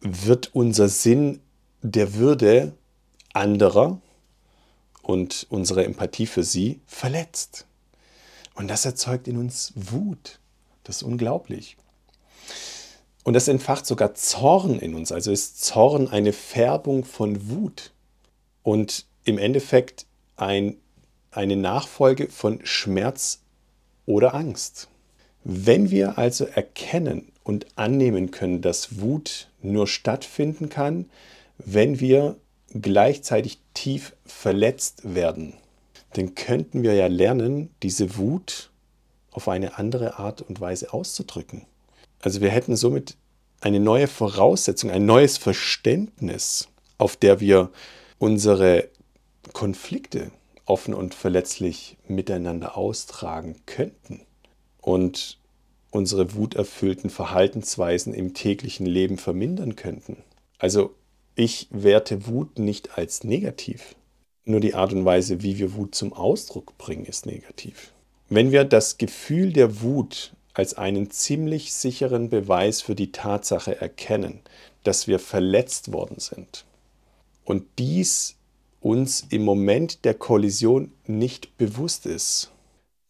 wird 0.00 0.54
unser 0.54 0.88
Sinn 0.88 1.40
der 1.82 2.14
Würde 2.14 2.72
anderer 3.32 4.00
und 5.02 5.46
unsere 5.50 5.84
Empathie 5.84 6.26
für 6.26 6.44
sie 6.44 6.80
verletzt. 6.86 7.66
Und 8.54 8.68
das 8.68 8.84
erzeugt 8.84 9.28
in 9.28 9.36
uns 9.36 9.72
Wut. 9.74 10.38
Das 10.84 10.96
ist 10.96 11.02
unglaublich. 11.02 11.76
Und 13.24 13.34
das 13.34 13.48
entfacht 13.48 13.86
sogar 13.86 14.14
Zorn 14.14 14.78
in 14.78 14.94
uns. 14.94 15.12
Also 15.12 15.30
ist 15.30 15.62
Zorn 15.64 16.08
eine 16.08 16.32
Färbung 16.32 17.04
von 17.04 17.50
Wut. 17.50 17.92
Und 18.62 19.06
im 19.24 19.38
Endeffekt 19.38 20.06
ein, 20.36 20.76
eine 21.38 21.54
Nachfolge 21.54 22.26
von 22.30 22.58
Schmerz 22.64 23.42
oder 24.06 24.34
Angst. 24.34 24.88
Wenn 25.44 25.88
wir 25.88 26.18
also 26.18 26.44
erkennen 26.44 27.30
und 27.44 27.66
annehmen 27.76 28.32
können, 28.32 28.60
dass 28.60 29.00
Wut 29.00 29.48
nur 29.62 29.86
stattfinden 29.86 30.68
kann, 30.68 31.08
wenn 31.58 32.00
wir 32.00 32.34
gleichzeitig 32.74 33.60
tief 33.72 34.16
verletzt 34.26 35.14
werden, 35.14 35.54
dann 36.14 36.34
könnten 36.34 36.82
wir 36.82 36.94
ja 36.94 37.06
lernen, 37.06 37.70
diese 37.84 38.16
Wut 38.16 38.70
auf 39.30 39.46
eine 39.46 39.78
andere 39.78 40.18
Art 40.18 40.42
und 40.42 40.60
Weise 40.60 40.92
auszudrücken. 40.92 41.66
Also 42.20 42.40
wir 42.40 42.50
hätten 42.50 42.74
somit 42.74 43.16
eine 43.60 43.78
neue 43.78 44.08
Voraussetzung, 44.08 44.90
ein 44.90 45.06
neues 45.06 45.38
Verständnis, 45.38 46.66
auf 46.98 47.14
der 47.14 47.38
wir 47.38 47.70
unsere 48.18 48.88
Konflikte 49.52 50.32
offen 50.68 50.94
und 50.94 51.14
verletzlich 51.14 51.96
miteinander 52.06 52.76
austragen 52.76 53.56
könnten 53.66 54.20
und 54.80 55.38
unsere 55.90 56.34
wuterfüllten 56.34 57.10
Verhaltensweisen 57.10 58.12
im 58.12 58.34
täglichen 58.34 58.86
Leben 58.86 59.18
vermindern 59.18 59.76
könnten. 59.76 60.18
Also 60.58 60.94
ich 61.34 61.68
werte 61.70 62.26
Wut 62.26 62.58
nicht 62.58 62.98
als 62.98 63.24
negativ. 63.24 63.94
Nur 64.44 64.60
die 64.60 64.74
Art 64.74 64.92
und 64.92 65.04
Weise, 65.04 65.42
wie 65.42 65.58
wir 65.58 65.74
Wut 65.74 65.94
zum 65.94 66.12
Ausdruck 66.12 66.76
bringen, 66.78 67.04
ist 67.04 67.26
negativ. 67.26 67.92
Wenn 68.28 68.50
wir 68.50 68.64
das 68.64 68.98
Gefühl 68.98 69.52
der 69.52 69.80
Wut 69.82 70.32
als 70.52 70.74
einen 70.74 71.10
ziemlich 71.10 71.72
sicheren 71.72 72.28
Beweis 72.28 72.82
für 72.82 72.94
die 72.94 73.12
Tatsache 73.12 73.80
erkennen, 73.80 74.40
dass 74.84 75.06
wir 75.06 75.18
verletzt 75.18 75.92
worden 75.92 76.18
sind 76.18 76.64
und 77.44 77.64
dies 77.78 78.37
uns 78.80 79.26
im 79.30 79.44
Moment 79.44 80.04
der 80.04 80.14
Kollision 80.14 80.92
nicht 81.06 81.56
bewusst 81.56 82.06
ist, 82.06 82.52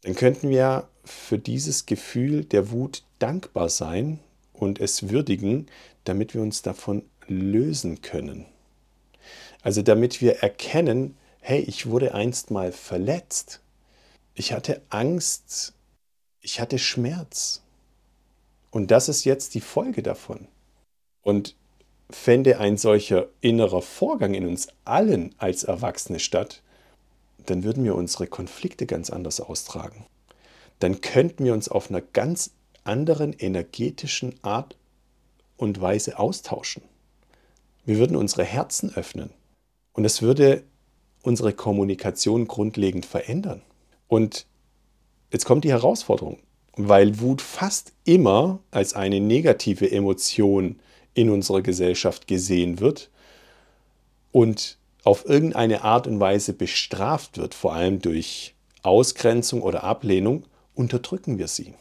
dann 0.02 0.14
könnten 0.14 0.48
wir 0.48 0.88
für 1.04 1.38
dieses 1.38 1.86
Gefühl 1.86 2.44
der 2.44 2.70
Wut 2.70 3.04
dankbar 3.18 3.68
sein 3.68 4.20
und 4.52 4.80
es 4.80 5.10
würdigen, 5.10 5.66
damit 6.04 6.34
wir 6.34 6.42
uns 6.42 6.62
davon 6.62 7.02
lösen 7.26 8.02
können. 8.02 8.46
Also 9.62 9.82
damit 9.82 10.20
wir 10.20 10.38
erkennen, 10.38 11.16
hey, 11.40 11.60
ich 11.60 11.86
wurde 11.86 12.14
einst 12.14 12.50
mal 12.50 12.72
verletzt. 12.72 13.60
Ich 14.34 14.52
hatte 14.52 14.82
Angst. 14.88 15.74
Ich 16.40 16.60
hatte 16.60 16.78
Schmerz. 16.78 17.62
Und 18.70 18.90
das 18.90 19.08
ist 19.08 19.24
jetzt 19.24 19.54
die 19.54 19.60
Folge 19.60 20.02
davon. 20.02 20.46
Und 21.22 21.56
fände 22.10 22.58
ein 22.58 22.76
solcher 22.76 23.26
innerer 23.40 23.82
Vorgang 23.82 24.34
in 24.34 24.46
uns 24.46 24.68
allen 24.84 25.34
als 25.38 25.64
Erwachsene 25.64 26.20
statt, 26.20 26.62
dann 27.46 27.64
würden 27.64 27.84
wir 27.84 27.94
unsere 27.94 28.26
Konflikte 28.26 28.86
ganz 28.86 29.10
anders 29.10 29.40
austragen. 29.40 30.06
Dann 30.78 31.00
könnten 31.00 31.44
wir 31.44 31.52
uns 31.52 31.68
auf 31.68 31.90
einer 31.90 32.00
ganz 32.00 32.52
anderen 32.84 33.32
energetischen 33.32 34.34
Art 34.42 34.76
und 35.56 35.80
Weise 35.80 36.18
austauschen. 36.18 36.82
Wir 37.84 37.98
würden 37.98 38.16
unsere 38.16 38.44
Herzen 38.44 38.94
öffnen 38.94 39.30
und 39.92 40.04
es 40.04 40.22
würde 40.22 40.62
unsere 41.22 41.52
Kommunikation 41.52 42.46
grundlegend 42.46 43.04
verändern. 43.04 43.62
Und 44.06 44.46
jetzt 45.32 45.44
kommt 45.44 45.64
die 45.64 45.72
Herausforderung, 45.72 46.38
weil 46.76 47.20
Wut 47.20 47.42
fast 47.42 47.92
immer 48.04 48.60
als 48.70 48.94
eine 48.94 49.20
negative 49.20 49.90
Emotion 49.90 50.78
in 51.18 51.30
unserer 51.30 51.62
Gesellschaft 51.62 52.28
gesehen 52.28 52.78
wird 52.78 53.10
und 54.30 54.78
auf 55.02 55.24
irgendeine 55.28 55.82
Art 55.82 56.06
und 56.06 56.20
Weise 56.20 56.52
bestraft 56.52 57.38
wird, 57.38 57.54
vor 57.54 57.72
allem 57.72 58.00
durch 58.00 58.54
Ausgrenzung 58.82 59.62
oder 59.62 59.82
Ablehnung, 59.82 60.44
unterdrücken 60.74 61.38
wir 61.38 61.48
sie. 61.48 61.74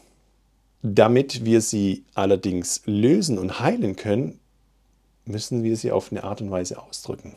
Damit 0.82 1.44
wir 1.44 1.60
sie 1.60 2.04
allerdings 2.14 2.82
lösen 2.84 3.38
und 3.38 3.60
heilen 3.60 3.94
können, 3.94 4.40
müssen 5.24 5.62
wir 5.62 5.76
sie 5.76 5.92
auf 5.92 6.10
eine 6.10 6.24
Art 6.24 6.40
und 6.40 6.50
Weise 6.50 6.82
ausdrücken. 6.82 7.36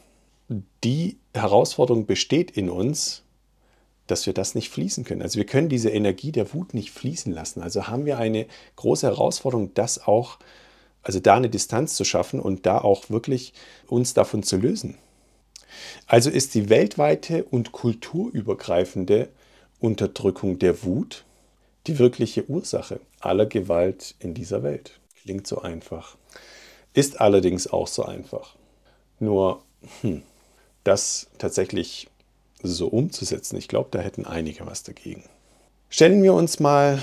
Die 0.84 1.18
Herausforderung 1.36 2.08
besteht 2.08 2.50
in 2.52 2.70
uns, 2.70 3.22
dass 4.08 4.26
wir 4.26 4.34
das 4.34 4.56
nicht 4.56 4.70
fließen 4.70 5.04
können. 5.04 5.22
Also 5.22 5.38
wir 5.38 5.46
können 5.46 5.70
diese 5.70 5.90
Energie 5.90 6.32
der 6.32 6.54
Wut 6.54 6.74
nicht 6.74 6.90
fließen 6.92 7.32
lassen. 7.32 7.62
Also 7.62 7.88
haben 7.88 8.06
wir 8.06 8.18
eine 8.18 8.48
große 8.76 9.06
Herausforderung, 9.06 9.74
das 9.76 10.06
auch 10.06 10.40
also 11.04 11.20
da 11.20 11.36
eine 11.36 11.50
Distanz 11.50 11.96
zu 11.96 12.04
schaffen 12.04 12.40
und 12.40 12.66
da 12.66 12.78
auch 12.78 13.10
wirklich 13.10 13.54
uns 13.88 14.14
davon 14.14 14.44
zu 14.44 14.58
lösen. 14.58 14.98
Also 16.06 16.30
ist 16.30 16.54
die 16.54 16.70
weltweite 16.70 17.44
und 17.46 17.72
kulturübergreifende 17.72 19.30
Unterdrückung 19.80 20.60
der 20.60 20.84
Wut 20.84 21.26
die 21.88 21.98
wirkliche 21.98 22.48
Ursache 22.48 23.00
aller 23.20 23.46
Gewalt 23.46 24.16
in 24.20 24.34
dieser 24.34 24.64
Welt. 24.64 25.00
Klingt 25.24 25.48
so 25.48 25.62
einfach. 25.62 26.18
Ist 26.94 27.22
allerdings 27.22 27.68
auch 27.68 27.88
so 27.88 28.04
einfach. 28.04 28.56
Nur 29.20 29.64
hm, 30.02 30.24
das 30.84 31.28
tatsächlich 31.38 32.08
so 32.64 32.88
umzusetzen, 32.88 33.58
ich 33.58 33.68
glaube, 33.68 33.90
da 33.92 34.00
hätten 34.00 34.26
einige 34.26 34.66
was 34.68 34.84
dagegen. 34.84 35.24
Stellen 35.90 36.22
wir 36.22 36.34
uns 36.34 36.60
mal 36.60 37.00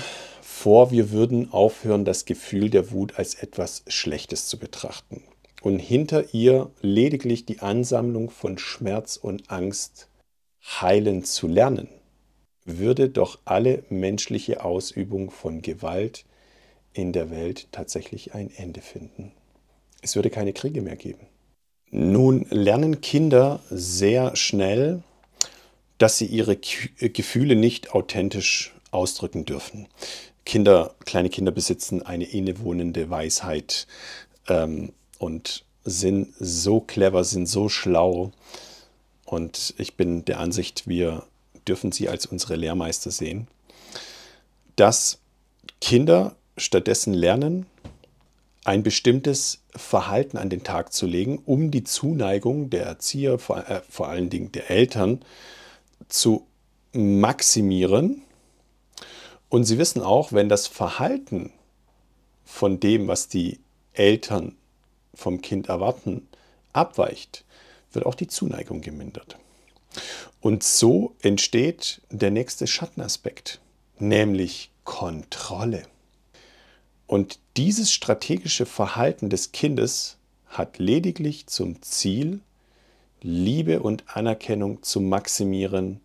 vor, 0.49 0.91
wir 0.91 1.11
würden 1.11 1.53
aufhören, 1.53 2.03
das 2.03 2.25
Gefühl 2.25 2.69
der 2.69 2.91
Wut 2.91 3.17
als 3.17 3.35
etwas 3.35 3.83
Schlechtes 3.87 4.47
zu 4.47 4.59
betrachten 4.59 5.23
und 5.61 5.79
hinter 5.79 6.33
ihr 6.33 6.69
lediglich 6.81 7.45
die 7.45 7.59
Ansammlung 7.59 8.29
von 8.29 8.57
Schmerz 8.57 9.15
und 9.15 9.49
Angst 9.51 10.09
heilen 10.61 11.23
zu 11.23 11.47
lernen, 11.47 11.87
würde 12.65 13.09
doch 13.09 13.39
alle 13.45 13.83
menschliche 13.89 14.65
Ausübung 14.65 15.31
von 15.31 15.61
Gewalt 15.61 16.25
in 16.93 17.13
der 17.13 17.29
Welt 17.29 17.67
tatsächlich 17.71 18.33
ein 18.33 18.51
Ende 18.53 18.81
finden. 18.81 19.31
Es 20.01 20.15
würde 20.15 20.29
keine 20.29 20.51
Kriege 20.51 20.81
mehr 20.81 20.97
geben. 20.97 21.27
Nun 21.91 22.45
lernen 22.49 23.01
Kinder 23.01 23.61
sehr 23.69 24.35
schnell, 24.35 25.03
dass 25.99 26.17
sie 26.17 26.25
ihre 26.25 26.57
Gefühle 26.57 27.55
nicht 27.55 27.93
authentisch 27.93 28.73
ausdrücken 28.91 29.45
dürfen. 29.45 29.87
Kinder, 30.49 30.95
kleine 31.05 31.29
Kinder 31.29 31.51
besitzen 31.51 32.01
eine 32.01 32.23
innewohnende 32.23 33.11
Weisheit 33.11 33.85
ähm, 34.47 34.93
und 35.19 35.63
sind 35.83 36.33
so 36.39 36.79
clever, 36.79 37.23
sind 37.23 37.45
so 37.45 37.69
schlau. 37.69 38.31
Und 39.25 39.75
ich 39.77 39.95
bin 39.95 40.25
der 40.25 40.39
Ansicht, 40.39 40.87
wir 40.87 41.27
dürfen 41.67 41.91
sie 41.91 42.09
als 42.09 42.25
unsere 42.25 42.55
Lehrmeister 42.55 43.11
sehen, 43.11 43.47
dass 44.75 45.19
Kinder 45.81 46.35
stattdessen 46.57 47.13
lernen, 47.13 47.67
ein 48.65 48.81
bestimmtes 48.81 49.59
Verhalten 49.75 50.35
an 50.37 50.49
den 50.49 50.63
Tag 50.63 50.93
zu 50.93 51.05
legen, 51.05 51.43
um 51.45 51.69
die 51.69 51.83
Zuneigung 51.83 52.71
der 52.71 52.87
Erzieher, 52.87 53.37
vor, 53.37 53.69
äh, 53.69 53.81
vor 53.87 54.07
allen 54.07 54.31
Dingen 54.31 54.51
der 54.51 54.71
Eltern, 54.71 55.23
zu 56.07 56.47
maximieren 56.91 58.23
und 59.49 59.63
sie 59.63 59.77
wissen 59.77 60.01
auch, 60.01 60.31
wenn 60.31 60.49
das 60.49 60.67
Verhalten 60.67 61.51
von 62.45 62.79
dem, 62.79 63.07
was 63.07 63.27
die 63.27 63.59
Eltern 63.93 64.55
vom 65.13 65.41
Kind 65.41 65.69
erwarten, 65.69 66.27
abweicht, 66.73 67.43
wird 67.91 68.05
auch 68.05 68.15
die 68.15 68.27
Zuneigung 68.27 68.81
gemindert. 68.81 69.37
Und 70.41 70.63
so 70.63 71.15
entsteht 71.21 72.01
der 72.09 72.31
nächste 72.31 72.67
Schattenaspekt, 72.67 73.59
nämlich 73.97 74.71
Kontrolle. 74.83 75.83
Und 77.07 77.39
dieses 77.57 77.91
strategische 77.91 78.65
Verhalten 78.65 79.29
des 79.29 79.51
Kindes 79.51 80.17
hat 80.47 80.77
lediglich 80.77 81.47
zum 81.47 81.81
Ziel, 81.81 82.39
Liebe 83.21 83.81
und 83.81 84.03
Anerkennung 84.15 84.81
zu 84.83 85.01
maximieren 85.01 86.01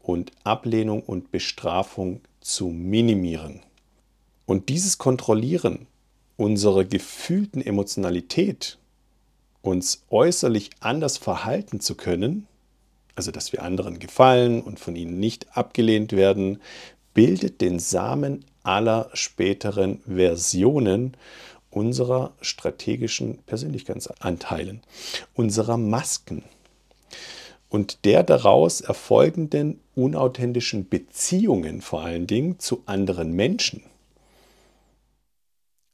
und 0.00 0.32
Ablehnung 0.44 1.02
und 1.02 1.30
Bestrafung 1.30 2.20
zu 2.48 2.68
minimieren. 2.68 3.60
Und 4.46 4.70
dieses 4.70 4.96
Kontrollieren 4.96 5.86
unserer 6.38 6.84
gefühlten 6.84 7.60
Emotionalität, 7.60 8.78
uns 9.60 10.04
äußerlich 10.08 10.70
anders 10.80 11.18
verhalten 11.18 11.80
zu 11.80 11.94
können, 11.94 12.46
also 13.14 13.30
dass 13.32 13.52
wir 13.52 13.62
anderen 13.62 13.98
gefallen 13.98 14.62
und 14.62 14.80
von 14.80 14.96
ihnen 14.96 15.20
nicht 15.20 15.58
abgelehnt 15.58 16.12
werden, 16.12 16.62
bildet 17.12 17.60
den 17.60 17.78
Samen 17.80 18.46
aller 18.62 19.10
späteren 19.12 20.00
Versionen 20.06 21.16
unserer 21.70 22.32
strategischen 22.40 23.38
Persönlichkeitsanteilen, 23.42 24.80
unserer 25.34 25.76
Masken 25.76 26.44
und 27.68 28.06
der 28.06 28.22
daraus 28.22 28.80
erfolgenden 28.80 29.80
unauthentischen 29.98 30.88
Beziehungen 30.88 31.82
vor 31.82 32.02
allen 32.02 32.26
Dingen 32.26 32.58
zu 32.60 32.82
anderen 32.86 33.32
Menschen. 33.32 33.82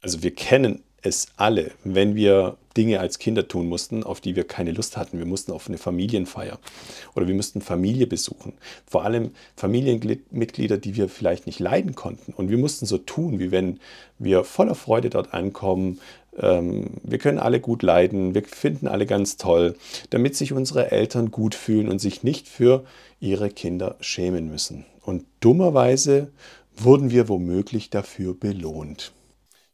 Also 0.03 0.23
wir 0.23 0.35
kennen 0.35 0.83
es 1.01 1.29
alle, 1.37 1.73
wenn 1.85 2.15
wir 2.15 2.59
Dinge 2.77 3.01
als 3.01 3.19
Kinder 3.19 3.47
tun 3.47 3.69
mussten, 3.69 4.03
auf 4.03 4.21
die 4.21 4.37
wir 4.37 4.45
keine 4.45 4.73
Lust 4.73 4.97
hatten. 4.97 5.19
Wir 5.19 5.27
mussten 5.27 5.53
auf 5.53 5.69
eine 5.69 5.79
Familienfeier 5.79 6.59
oder 7.15 7.29
wir 7.29 7.35
mussten 7.35 7.61
Familie 7.61 8.07
besuchen. 8.07 8.55
Vor 8.87 9.05
allem 9.05 9.31
Familienmitglieder, 9.57 10.77
die 10.77 10.97
wir 10.97 11.09
vielleicht 11.09 11.47
nicht 11.47 11.61
leiden 11.61 11.95
konnten. 11.95 12.33
Und 12.33 12.51
wir 12.51 12.59
mussten 12.59 12.85
so 12.87 12.99
tun, 12.99 13.39
wie 13.39 13.53
wenn 13.53 13.81
wir 14.19 14.45
voller 14.45 14.75
Freude 14.75 15.09
dort 15.09 15.33
ankommen. 15.33 16.01
Ähm, 16.39 16.91
wir 17.03 17.19
können 17.19 17.39
alle 17.39 17.61
gut 17.61 17.83
leiden, 17.83 18.35
wir 18.35 18.43
finden 18.45 18.89
alle 18.89 19.07
ganz 19.07 19.37
toll, 19.37 19.77
damit 20.11 20.37
sich 20.37 20.53
unsere 20.53 20.91
Eltern 20.91 21.31
gut 21.31 21.55
fühlen 21.55 21.89
und 21.89 22.01
sich 22.01 22.23
nicht 22.23 22.49
für 22.49 22.85
ihre 23.21 23.51
Kinder 23.51 23.97
schämen 24.01 24.49
müssen. 24.49 24.85
Und 25.03 25.25
dummerweise 25.41 26.33
wurden 26.77 27.11
wir 27.11 27.29
womöglich 27.29 27.91
dafür 27.91 28.35
belohnt. 28.35 29.13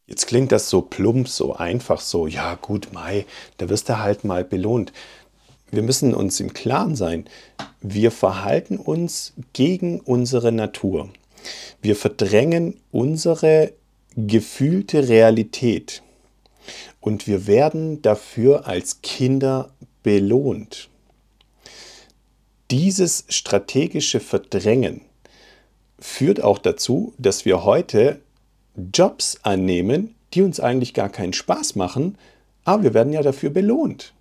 Jetzt 0.06 0.26
klingt 0.26 0.50
das 0.50 0.68
so 0.68 0.82
plump, 0.82 1.28
so 1.28 1.54
einfach, 1.54 2.00
so, 2.00 2.26
ja 2.26 2.56
gut, 2.56 2.92
Mai, 2.92 3.26
da 3.58 3.68
wirst 3.68 3.88
du 3.88 3.98
halt 3.98 4.24
mal 4.24 4.44
belohnt. 4.44 4.92
Wir 5.70 5.82
müssen 5.82 6.14
uns 6.14 6.40
im 6.40 6.52
Klaren 6.52 6.96
sein, 6.96 7.26
wir 7.80 8.10
verhalten 8.10 8.76
uns 8.76 9.34
gegen 9.52 10.00
unsere 10.00 10.50
Natur. 10.50 11.10
Wir 11.80 11.94
verdrängen 11.94 12.80
unsere 12.90 13.72
gefühlte 14.16 15.08
Realität 15.08 16.02
und 17.00 17.26
wir 17.26 17.46
werden 17.46 18.02
dafür 18.02 18.66
als 18.66 19.02
Kinder 19.02 19.70
belohnt. 20.02 20.88
Dieses 22.70 23.24
strategische 23.28 24.20
Verdrängen 24.20 25.00
führt 25.98 26.42
auch 26.42 26.58
dazu, 26.58 27.14
dass 27.18 27.44
wir 27.44 27.64
heute 27.64 28.20
Jobs 28.94 29.40
annehmen, 29.42 30.14
die 30.34 30.42
uns 30.42 30.60
eigentlich 30.60 30.94
gar 30.94 31.08
keinen 31.08 31.32
Spaß 31.32 31.74
machen, 31.74 32.16
aber 32.64 32.84
wir 32.84 32.94
werden 32.94 33.12
ja 33.12 33.22
dafür 33.22 33.50
belohnt. 33.50 34.12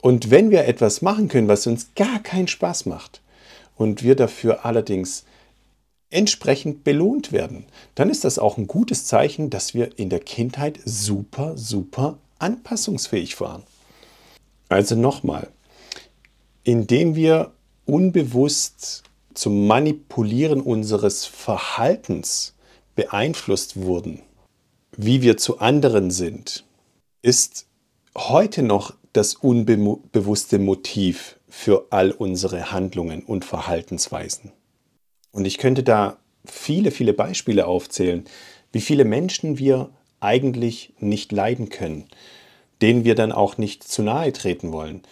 Und 0.00 0.30
wenn 0.30 0.50
wir 0.50 0.66
etwas 0.66 1.02
machen 1.02 1.28
können, 1.28 1.48
was 1.48 1.66
uns 1.66 1.94
gar 1.94 2.22
keinen 2.22 2.48
Spaß 2.48 2.86
macht, 2.86 3.22
und 3.76 4.02
wir 4.02 4.14
dafür 4.14 4.64
allerdings 4.64 5.24
entsprechend 6.10 6.84
belohnt 6.84 7.32
werden, 7.32 7.66
dann 7.94 8.10
ist 8.10 8.24
das 8.24 8.38
auch 8.38 8.56
ein 8.56 8.66
gutes 8.66 9.04
Zeichen, 9.06 9.50
dass 9.50 9.74
wir 9.74 9.98
in 9.98 10.10
der 10.10 10.20
Kindheit 10.20 10.78
super, 10.84 11.56
super 11.56 12.18
anpassungsfähig 12.38 13.40
waren. 13.40 13.62
Also 14.68 14.94
nochmal, 14.94 15.48
indem 16.62 17.14
wir 17.14 17.52
unbewusst 17.84 19.02
zum 19.34 19.66
Manipulieren 19.66 20.60
unseres 20.60 21.26
Verhaltens 21.26 22.54
beeinflusst 22.94 23.76
wurden, 23.76 24.20
wie 24.96 25.22
wir 25.22 25.36
zu 25.36 25.58
anderen 25.58 26.10
sind, 26.10 26.64
ist 27.22 27.66
heute 28.16 28.62
noch 28.62 28.94
das 29.12 29.34
unbewusste 29.34 30.58
Motiv 30.58 31.38
für 31.48 31.86
all 31.90 32.10
unsere 32.10 32.72
Handlungen 32.72 33.22
und 33.22 33.44
Verhaltensweisen. 33.44 34.52
Und 35.34 35.46
ich 35.46 35.58
könnte 35.58 35.82
da 35.82 36.16
viele, 36.46 36.92
viele 36.92 37.12
Beispiele 37.12 37.66
aufzählen, 37.66 38.24
wie 38.72 38.80
viele 38.80 39.04
Menschen 39.04 39.58
wir 39.58 39.90
eigentlich 40.20 40.94
nicht 41.00 41.32
leiden 41.32 41.68
können, 41.68 42.06
denen 42.80 43.04
wir 43.04 43.16
dann 43.16 43.32
auch 43.32 43.58
nicht 43.58 43.82
zu 43.82 44.02
nahe 44.02 44.32
treten 44.32 44.70
wollen, 44.70 45.02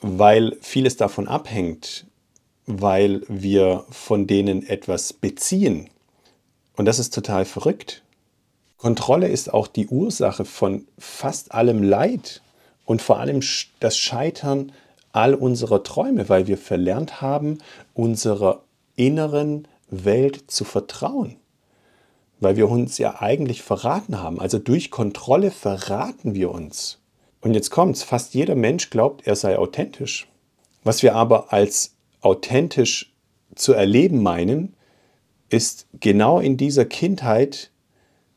weil 0.00 0.56
vieles 0.62 0.96
davon 0.96 1.28
abhängt, 1.28 2.06
weil 2.64 3.22
wir 3.28 3.84
von 3.90 4.26
denen 4.26 4.66
etwas 4.66 5.12
beziehen. 5.12 5.90
Und 6.74 6.86
das 6.86 6.98
ist 6.98 7.14
total 7.14 7.44
verrückt. 7.44 8.02
Kontrolle 8.78 9.28
ist 9.28 9.52
auch 9.52 9.66
die 9.66 9.86
Ursache 9.86 10.46
von 10.46 10.86
fast 10.98 11.52
allem 11.52 11.82
Leid 11.82 12.40
und 12.86 13.02
vor 13.02 13.18
allem 13.20 13.40
das 13.80 13.98
Scheitern 13.98 14.72
all 15.12 15.34
unserer 15.34 15.82
Träume, 15.82 16.28
weil 16.30 16.46
wir 16.46 16.56
verlernt 16.56 17.20
haben, 17.20 17.58
unserer 17.94 18.62
inneren 18.96 19.68
Welt 19.88 20.50
zu 20.50 20.64
vertrauen. 20.64 21.36
Weil 22.40 22.56
wir 22.56 22.68
uns 22.68 22.98
ja 22.98 23.20
eigentlich 23.20 23.62
verraten 23.62 24.20
haben. 24.20 24.40
Also 24.40 24.58
durch 24.58 24.90
Kontrolle 24.90 25.50
verraten 25.50 26.34
wir 26.34 26.50
uns. 26.50 26.98
Und 27.40 27.54
jetzt 27.54 27.70
kommt's, 27.70 28.02
fast 28.02 28.34
jeder 28.34 28.54
Mensch 28.54 28.90
glaubt, 28.90 29.26
er 29.26 29.36
sei 29.36 29.56
authentisch. 29.58 30.28
Was 30.84 31.02
wir 31.02 31.14
aber 31.14 31.52
als 31.52 31.94
authentisch 32.20 33.14
zu 33.54 33.72
erleben 33.72 34.22
meinen, 34.22 34.74
ist 35.48 35.86
genau 36.00 36.40
in 36.40 36.56
dieser 36.56 36.84
Kindheit 36.84 37.70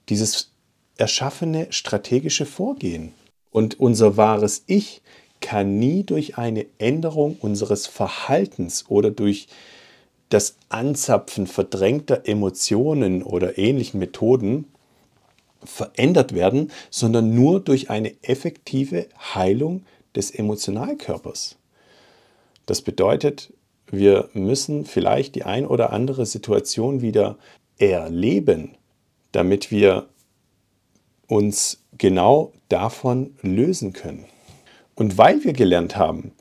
dieses 0.09 0.51
erschaffene 0.97 1.67
strategische 1.71 2.45
Vorgehen. 2.45 3.13
Und 3.51 3.79
unser 3.79 4.17
wahres 4.17 4.63
Ich 4.67 5.01
kann 5.41 5.79
nie 5.79 6.03
durch 6.03 6.37
eine 6.37 6.65
Änderung 6.77 7.37
unseres 7.39 7.87
Verhaltens 7.87 8.85
oder 8.89 9.09
durch 9.09 9.47
das 10.29 10.57
Anzapfen 10.69 11.47
verdrängter 11.47 12.27
Emotionen 12.27 13.23
oder 13.23 13.57
ähnlichen 13.57 13.99
Methoden 13.99 14.65
verändert 15.63 16.33
werden, 16.33 16.71
sondern 16.89 17.33
nur 17.33 17.59
durch 17.59 17.89
eine 17.89 18.13
effektive 18.23 19.07
Heilung 19.33 19.85
des 20.15 20.31
Emotionalkörpers. 20.31 21.57
Das 22.65 22.81
bedeutet, 22.81 23.51
wir 23.87 24.29
müssen 24.33 24.85
vielleicht 24.85 25.35
die 25.35 25.43
ein 25.43 25.65
oder 25.65 25.91
andere 25.91 26.25
Situation 26.25 27.01
wieder 27.01 27.37
erleben, 27.77 28.75
damit 29.31 29.71
wir 29.71 30.07
uns 31.27 31.81
genau 31.97 32.53
davon 32.69 33.35
lösen 33.41 33.93
können. 33.93 34.25
Und 34.95 35.17
weil 35.17 35.43
wir 35.43 35.53
gelernt 35.53 35.95
haben, 35.95 36.31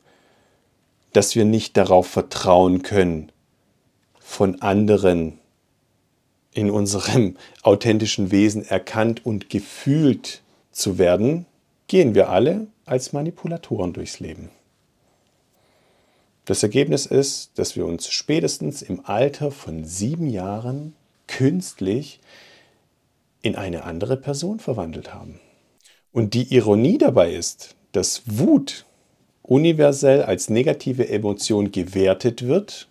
dass 1.13 1.35
wir 1.35 1.45
nicht 1.45 1.77
darauf 1.77 2.07
vertrauen 2.07 2.83
können, 2.83 3.31
von 4.29 4.61
anderen 4.61 5.39
in 6.53 6.69
unserem 6.69 7.35
authentischen 7.63 8.29
Wesen 8.29 8.63
erkannt 8.63 9.25
und 9.25 9.49
gefühlt 9.49 10.43
zu 10.71 10.99
werden, 10.99 11.47
gehen 11.87 12.13
wir 12.13 12.29
alle 12.29 12.67
als 12.85 13.11
Manipulatoren 13.11 13.91
durchs 13.91 14.19
Leben. 14.19 14.51
Das 16.45 16.61
Ergebnis 16.61 17.07
ist, 17.07 17.57
dass 17.57 17.75
wir 17.75 17.87
uns 17.87 18.11
spätestens 18.11 18.83
im 18.83 19.03
Alter 19.03 19.49
von 19.49 19.83
sieben 19.83 20.29
Jahren 20.29 20.93
künstlich 21.27 22.19
in 23.41 23.55
eine 23.55 23.83
andere 23.83 24.15
Person 24.15 24.59
verwandelt 24.59 25.11
haben. 25.11 25.39
Und 26.11 26.35
die 26.35 26.53
Ironie 26.53 26.99
dabei 26.99 27.33
ist, 27.33 27.75
dass 27.93 28.21
Wut 28.25 28.85
universell 29.41 30.21
als 30.21 30.49
negative 30.49 31.09
Emotion 31.09 31.71
gewertet 31.71 32.45
wird 32.45 32.89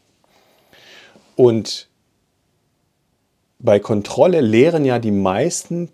und 1.38 1.88
bei 3.60 3.78
Kontrolle 3.78 4.40
lehren 4.40 4.84
ja 4.84 4.98
die 4.98 5.12
meisten 5.12 5.88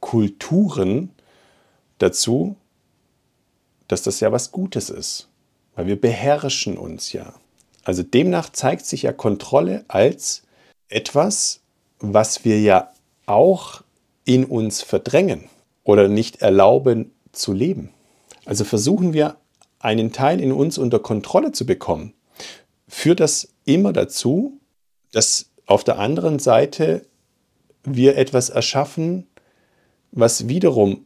Kulturen 0.00 1.10
dazu, 1.96 2.54
dass 3.88 4.02
das 4.02 4.20
ja 4.20 4.30
was 4.30 4.52
Gutes 4.52 4.90
ist, 4.90 5.30
weil 5.74 5.86
wir 5.86 5.98
beherrschen 5.98 6.76
uns 6.76 7.14
ja. 7.14 7.32
Also 7.82 8.02
demnach 8.02 8.50
zeigt 8.50 8.84
sich 8.84 9.02
ja 9.02 9.12
Kontrolle 9.14 9.86
als 9.88 10.42
etwas, 10.90 11.60
was 11.98 12.44
wir 12.44 12.60
ja 12.60 12.92
auch 13.24 13.82
in 14.26 14.44
uns 14.44 14.82
verdrängen 14.82 15.48
oder 15.82 16.08
nicht 16.08 16.42
erlauben 16.42 17.10
zu 17.32 17.54
leben. 17.54 17.94
Also 18.44 18.64
versuchen 18.64 19.14
wir 19.14 19.36
einen 19.78 20.12
Teil 20.12 20.42
in 20.42 20.52
uns 20.52 20.76
unter 20.76 20.98
Kontrolle 20.98 21.52
zu 21.52 21.64
bekommen, 21.64 22.12
führt 22.88 23.20
das 23.20 23.48
immer 23.64 23.92
dazu, 23.92 24.60
dass 25.12 25.50
auf 25.66 25.84
der 25.84 25.98
anderen 25.98 26.38
Seite 26.38 27.06
wir 27.84 28.16
etwas 28.16 28.50
erschaffen, 28.50 29.26
was 30.10 30.48
wiederum 30.48 31.04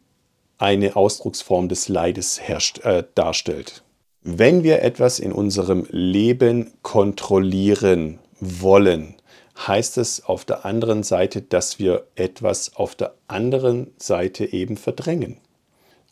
eine 0.59 0.95
Ausdrucksform 0.95 1.69
des 1.69 1.89
Leides 1.89 2.41
herrscht, 2.41 2.85
äh, 2.85 3.05
darstellt. 3.15 3.83
Wenn 4.23 4.63
wir 4.63 4.83
etwas 4.83 5.19
in 5.19 5.33
unserem 5.33 5.87
Leben 5.91 6.73
kontrollieren 6.83 8.21
wollen, 8.39 9.17
heißt 9.59 9.99
es 9.99 10.25
auf 10.25 10.45
der 10.45 10.65
anderen 10.65 11.03
Seite, 11.03 11.43
dass 11.43 11.81
wir 11.81 12.07
etwas 12.15 12.77
auf 12.77 12.95
der 12.95 13.15
anderen 13.27 13.93
Seite 13.99 14.53
eben 14.53 14.77
verdrängen. 14.77 15.39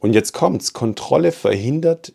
Und 0.00 0.14
jetzt 0.14 0.33
kommt's, 0.33 0.72
Kontrolle 0.72 1.30
verhindert 1.30 2.12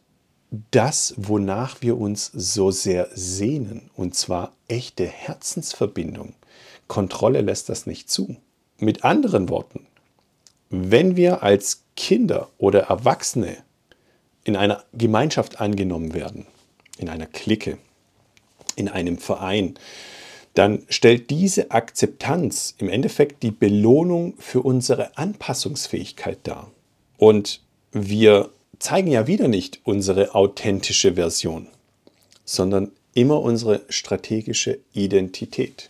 das, 0.72 1.14
wonach 1.18 1.82
wir 1.82 1.98
uns 1.98 2.32
so 2.34 2.72
sehr 2.72 3.10
sehnen, 3.14 3.90
und 3.96 4.16
zwar 4.16 4.54
echte 4.68 5.06
Herzensverbindung. 5.06 6.34
Kontrolle 6.88 7.42
lässt 7.42 7.70
das 7.70 7.86
nicht 7.88 8.10
zu. 8.10 8.36
Mit 8.78 9.04
anderen 9.04 9.50
Worten, 9.50 9.88
wenn 10.70 11.16
wir 11.16 11.44
als 11.44 11.84
Kinder 11.96 12.50
oder 12.58 12.82
Erwachsene 12.84 13.58
in 14.44 14.56
einer 14.56 14.84
Gemeinschaft 14.94 15.60
angenommen 15.60 16.14
werden, 16.14 16.46
in 16.98 17.10
einer 17.10 17.26
Clique, 17.26 17.78
in 18.76 18.90
einem 18.90 19.18
Verein, 19.18 19.76
dann 20.54 20.84
stellt 20.90 21.30
diese 21.30 21.72
Akzeptanz 21.72 22.76
im 22.78 22.88
Endeffekt 22.90 23.44
die 23.44 23.52
Belohnung 23.52 24.36
für 24.38 24.62
unsere 24.62 25.18
Anpassungsfähigkeit 25.18 26.40
dar. 26.44 26.72
Und 27.18 27.62
wir 27.92 28.50
zeigen 28.80 29.12
ja 29.12 29.28
wieder 29.28 29.48
nicht 29.48 29.82
unsere 29.84 30.36
authentische 30.36 31.16
Version, 31.16 31.68
sondern 32.44 32.92
immer 33.14 33.42
unsere 33.42 33.82
strategische 33.90 34.80
Identität. 34.94 35.90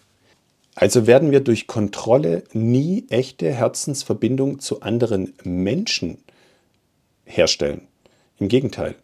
Also 0.76 1.08
werden 1.08 1.32
wir 1.32 1.39
durch 1.39 1.67
Kontrolle 1.67 2.43
nie 2.54 3.06
echte 3.10 3.52
Herzensverbindung 3.52 4.60
zu 4.60 4.82
anderen 4.82 5.34
Menschen 5.43 6.17
herstellen. 7.24 7.88
Im 8.39 8.50
Gegenteil, 8.50 8.95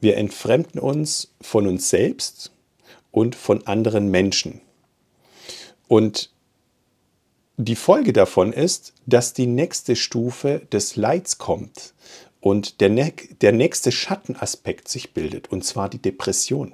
wir 0.00 0.16
entfremden 0.16 0.80
uns 0.80 1.32
von 1.40 1.66
uns 1.66 1.88
selbst 1.88 2.52
und 3.10 3.34
von 3.34 3.66
anderen 3.66 4.10
Menschen. 4.10 4.60
Und 5.88 6.30
die 7.56 7.76
Folge 7.76 8.12
davon 8.12 8.52
ist, 8.52 8.94
dass 9.06 9.32
die 9.32 9.46
nächste 9.46 9.96
Stufe 9.96 10.62
des 10.70 10.96
Leids 10.96 11.38
kommt 11.38 11.94
und 12.40 12.80
der, 12.80 13.12
der 13.40 13.52
nächste 13.52 13.92
Schattenaspekt 13.92 14.88
sich 14.88 15.12
bildet, 15.12 15.50
und 15.50 15.64
zwar 15.64 15.88
die 15.88 16.00
Depression. 16.00 16.72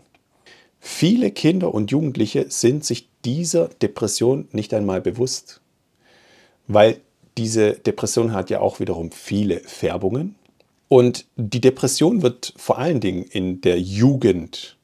Viele 0.79 1.31
Kinder 1.31 1.74
und 1.74 1.90
Jugendliche 1.90 2.46
sind 2.48 2.85
sich 2.85 3.09
dieser 3.24 3.68
Depression 3.68 4.48
nicht 4.52 4.72
einmal 4.72 5.00
bewusst, 5.00 5.61
weil 6.68 7.00
diese 7.37 7.72
Depression 7.72 8.33
hat 8.33 8.50
ja 8.50 8.61
auch 8.61 8.81
wiederum 8.81 9.11
viele 9.11 9.61
Färbungen. 9.61 10.37
Und 10.88 11.26
die 11.37 11.61
Depression 11.61 12.22
wird 12.22 12.55
vor 12.57 12.79
allen 12.79 13.00
Dingen 13.00 13.24
in 13.24 13.61
der 13.61 13.81
Jugend 13.81 14.76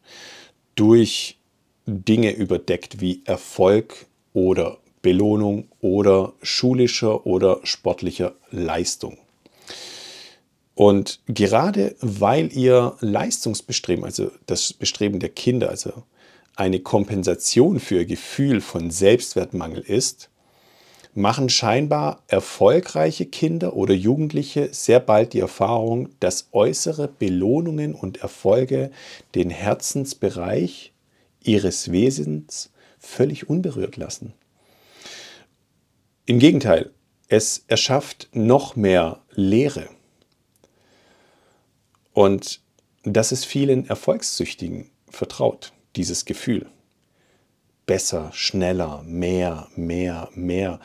durch 0.75 1.38
Dinge 1.87 2.33
überdeckt 2.33 3.01
wie 3.01 3.23
Erfolg 3.25 4.07
oder 4.33 4.79
Belohnung 5.03 5.68
oder 5.81 6.33
schulischer 6.42 7.27
oder 7.27 7.61
sportlicher 7.64 8.35
Leistung. 8.51 9.18
Und 10.83 11.21
gerade 11.29 11.95
weil 12.01 12.53
ihr 12.53 12.97
Leistungsbestreben, 12.99 14.05
also 14.05 14.33
das 14.47 14.73
Bestreben 14.73 15.21
der 15.21 15.29
Kinder, 15.29 15.68
also 15.68 15.92
eine 16.57 16.81
Kompensation 16.81 17.79
für 17.79 17.99
ihr 17.99 18.05
Gefühl 18.05 18.61
von 18.61 18.90
Selbstwertmangel 18.90 19.79
ist, 19.79 20.29
machen 21.14 21.49
scheinbar 21.51 22.25
erfolgreiche 22.27 23.27
Kinder 23.27 23.77
oder 23.77 23.95
Jugendliche 23.95 24.71
sehr 24.73 24.99
bald 24.99 25.35
die 25.35 25.38
Erfahrung, 25.38 26.09
dass 26.18 26.49
äußere 26.51 27.07
Belohnungen 27.07 27.95
und 27.95 28.16
Erfolge 28.16 28.90
den 29.37 29.51
Herzensbereich 29.51 30.92
ihres 31.45 31.92
Wesens 31.92 32.73
völlig 32.99 33.49
unberührt 33.49 33.99
lassen. 33.99 34.33
Im 36.27 36.40
Gegenteil, 36.40 36.90
es 37.29 37.62
erschafft 37.68 38.31
noch 38.33 38.75
mehr 38.75 39.21
Leere. 39.31 39.88
Und 42.12 42.61
das 43.05 43.33
ist 43.33 43.44
vielen 43.44 43.88
Erfolgssüchtigen 43.88 44.90
vertraut, 45.09 45.72
dieses 45.96 46.25
Gefühl 46.25 46.66
besser, 47.87 48.31
schneller, 48.33 49.03
mehr, 49.07 49.68
mehr, 49.77 50.29
mehr. 50.35 50.81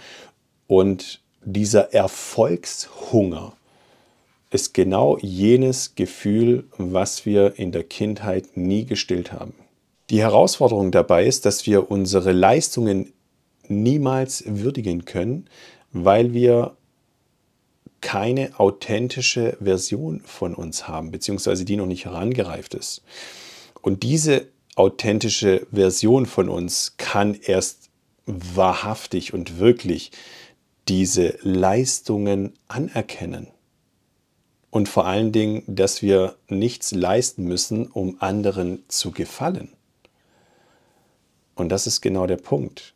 Und 0.68 1.22
dieser 1.44 1.94
Erfolgshunger 1.94 3.54
ist 4.50 4.74
genau 4.74 5.18
jenes 5.20 5.96
Gefühl, 5.96 6.66
was 6.78 7.26
wir 7.26 7.58
in 7.60 7.72
der 7.72 7.84
Kindheit 7.84 8.56
nie 8.56 8.86
gestillt 8.86 9.32
haben. 9.32 9.54
Die 10.10 10.22
Herausforderung 10.22 10.92
dabei 10.92 11.26
ist, 11.26 11.46
dass 11.46 11.66
wir 11.66 11.92
unsere 11.92 12.32
Leistungen 12.32 13.14
niemals 13.68 14.44
würdigen 14.46 15.04
können, 15.04 15.50
weil 15.92 16.34
wir 16.34 16.77
keine 18.02 18.60
authentische 18.60 19.58
Version 19.62 20.22
von 20.22 20.54
uns 20.54 20.88
haben, 20.88 21.12
beziehungsweise 21.12 21.66
die 21.66 21.76
noch 21.76 21.86
nicht 21.86 22.06
herangereift 22.06 22.74
ist. 22.74 23.02
Und 23.82 24.04
diese 24.04 24.48
authentische 24.76 25.66
Version 25.72 26.26
von 26.26 26.50
uns 26.50 26.96
kann 26.98 27.34
erst 27.34 27.90
wahrhaftig 28.26 29.34
und 29.34 29.60
wirklich 29.60 30.12
diese 30.88 31.38
Leistungen 31.42 32.54
anerkennen. 32.68 33.48
Und 34.70 34.90
vor 34.90 35.06
allen 35.06 35.32
Dingen, 35.32 35.64
dass 35.66 36.02
wir 36.02 36.36
nichts 36.50 36.92
leisten 36.92 37.46
müssen, 37.46 37.88
um 37.88 38.18
anderen 38.22 38.84
zu 38.88 39.12
gefallen. 39.12 39.70
Und 41.56 41.70
das 41.70 41.88
ist 41.88 42.02
genau 42.02 42.28
der 42.28 42.38
Punkt. 42.38 42.94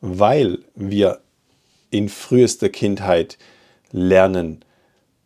Weil 0.00 0.58
wir 0.74 1.20
in 1.90 2.08
frühester 2.08 2.68
Kindheit 2.68 3.38
lernen, 3.92 4.64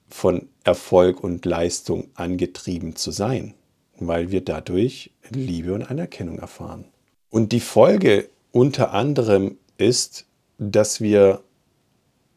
von 0.08 0.48
Erfolg 0.62 1.24
und 1.24 1.44
Leistung 1.44 2.08
angetrieben 2.14 2.94
zu 2.94 3.10
sein 3.10 3.54
weil 3.98 4.30
wir 4.30 4.42
dadurch 4.42 5.10
Liebe 5.30 5.74
und 5.74 5.90
Anerkennung 5.90 6.38
erfahren. 6.38 6.84
Und 7.30 7.52
die 7.52 7.60
Folge 7.60 8.28
unter 8.52 8.92
anderem 8.92 9.58
ist, 9.78 10.26
dass 10.58 11.00
wir 11.00 11.42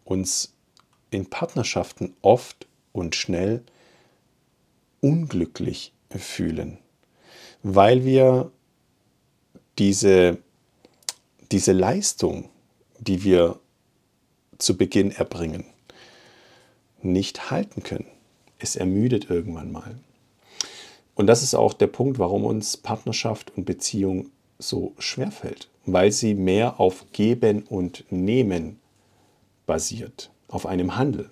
uns 0.04 0.54
in 1.12 1.30
Partnerschaften 1.30 2.16
oft 2.22 2.68
und 2.92 3.16
schnell 3.16 3.64
unglücklich 5.02 5.94
fühlen, 6.10 6.78
weil 7.64 8.04
wir 8.04 8.52
diese, 9.78 10.40
diese 11.52 11.72
Leistung, 11.72 12.50
die 13.00 13.24
wir 13.24 13.60
zu 14.58 14.76
Beginn 14.76 15.12
erbringen, 15.12 15.66
nicht 17.02 17.52
halten 17.52 17.84
können. 17.84 18.08
Es 18.60 18.76
ermüdet 18.76 19.30
irgendwann 19.30 19.72
mal. 19.72 19.96
Und 21.16 21.28
das 21.28 21.44
ist 21.44 21.54
auch 21.54 21.74
der 21.74 21.88
Punkt, 21.88 22.20
warum 22.20 22.46
uns 22.46 22.78
Partnerschaft 22.78 23.52
und 23.56 23.66
Beziehung 23.66 24.32
so 24.58 24.94
schwer 25.00 25.32
fällt, 25.32 25.70
weil 25.86 26.12
sie 26.12 26.34
mehr 26.34 26.80
auf 26.80 27.06
Geben 27.12 27.64
und 27.64 28.06
Nehmen 28.10 28.80
basiert, 29.66 30.32
auf 30.48 30.66
einem 30.66 30.98
Handel. 30.98 31.30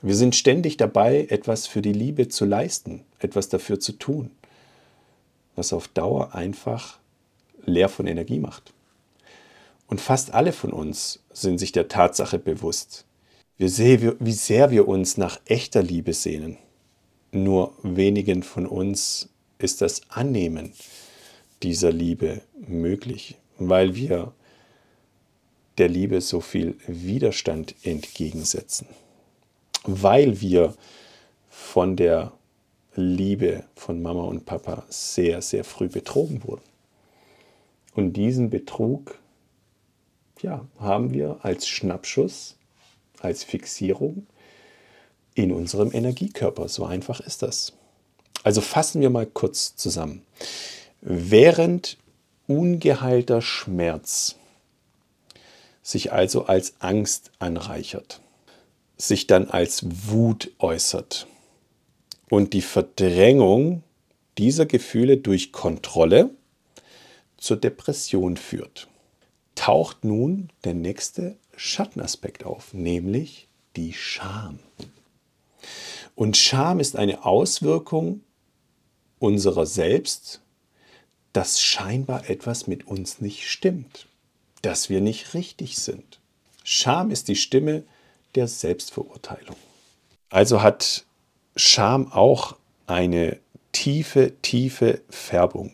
Wir 0.00 0.14
sind 0.14 0.36
ständig 0.36 0.76
dabei, 0.76 1.26
etwas 1.28 1.66
für 1.66 1.82
die 1.82 1.92
Liebe 1.92 2.28
zu 2.28 2.44
leisten, 2.44 3.04
etwas 3.18 3.48
dafür 3.48 3.80
zu 3.80 3.92
tun, 3.92 4.30
was 5.56 5.72
auf 5.72 5.88
Dauer 5.88 6.34
einfach 6.34 6.98
leer 7.64 7.88
von 7.88 8.06
Energie 8.06 8.38
macht. 8.38 8.72
Und 9.88 10.00
fast 10.00 10.34
alle 10.34 10.52
von 10.52 10.72
uns 10.72 11.20
sind 11.32 11.58
sich 11.58 11.72
der 11.72 11.88
Tatsache 11.88 12.38
bewusst, 12.38 13.06
wie 13.58 14.32
sehr 14.32 14.70
wir 14.70 14.88
uns 14.88 15.16
nach 15.16 15.40
echter 15.46 15.82
Liebe 15.82 16.12
sehnen 16.12 16.58
nur 17.32 17.74
wenigen 17.82 18.42
von 18.42 18.66
uns 18.66 19.28
ist 19.58 19.80
das 19.82 20.02
Annehmen 20.08 20.72
dieser 21.62 21.92
Liebe 21.92 22.42
möglich, 22.66 23.36
weil 23.58 23.94
wir 23.94 24.32
der 25.78 25.88
Liebe 25.88 26.20
so 26.20 26.40
viel 26.40 26.76
Widerstand 26.86 27.74
entgegensetzen, 27.82 28.88
weil 29.84 30.40
wir 30.40 30.74
von 31.50 31.96
der 31.96 32.32
Liebe 32.94 33.64
von 33.74 34.02
Mama 34.02 34.22
und 34.22 34.44
Papa 34.44 34.84
sehr, 34.88 35.42
sehr 35.42 35.64
früh 35.64 35.88
betrogen 35.88 36.42
wurden. 36.44 36.62
Und 37.94 38.14
diesen 38.14 38.50
Betrug 38.50 39.18
ja, 40.40 40.66
haben 40.78 41.12
wir 41.12 41.38
als 41.42 41.68
Schnappschuss, 41.68 42.57
als 43.20 43.44
Fixierung 43.44 44.26
in 45.34 45.52
unserem 45.52 45.92
Energiekörper. 45.92 46.68
So 46.68 46.84
einfach 46.84 47.20
ist 47.20 47.42
das. 47.42 47.72
Also 48.42 48.60
fassen 48.60 49.00
wir 49.00 49.10
mal 49.10 49.26
kurz 49.26 49.76
zusammen. 49.76 50.22
Während 51.00 51.96
ungeheilter 52.46 53.42
Schmerz 53.42 54.36
sich 55.82 56.12
also 56.12 56.46
als 56.46 56.74
Angst 56.80 57.30
anreichert, 57.38 58.20
sich 58.96 59.26
dann 59.26 59.48
als 59.48 59.84
Wut 60.10 60.50
äußert 60.58 61.26
und 62.28 62.52
die 62.52 62.62
Verdrängung 62.62 63.82
dieser 64.38 64.66
Gefühle 64.66 65.16
durch 65.16 65.52
Kontrolle 65.52 66.30
zur 67.36 67.56
Depression 67.56 68.36
führt, 68.36 68.88
taucht 69.54 70.04
nun 70.04 70.50
der 70.64 70.74
nächste 70.74 71.36
Schattenaspekt 71.58 72.44
auf, 72.44 72.72
nämlich 72.72 73.48
die 73.76 73.92
Scham. 73.92 74.58
Und 76.14 76.36
Scham 76.36 76.80
ist 76.80 76.96
eine 76.96 77.24
Auswirkung 77.24 78.22
unserer 79.18 79.66
selbst, 79.66 80.40
dass 81.32 81.60
scheinbar 81.60 82.28
etwas 82.30 82.66
mit 82.66 82.86
uns 82.86 83.20
nicht 83.20 83.48
stimmt, 83.48 84.06
dass 84.62 84.88
wir 84.88 85.00
nicht 85.00 85.34
richtig 85.34 85.76
sind. 85.78 86.18
Scham 86.64 87.10
ist 87.10 87.28
die 87.28 87.36
Stimme 87.36 87.84
der 88.34 88.48
Selbstverurteilung. 88.48 89.56
Also 90.30 90.62
hat 90.62 91.04
Scham 91.56 92.12
auch 92.12 92.56
eine 92.86 93.38
tiefe, 93.72 94.32
tiefe 94.42 95.02
Färbung. 95.08 95.72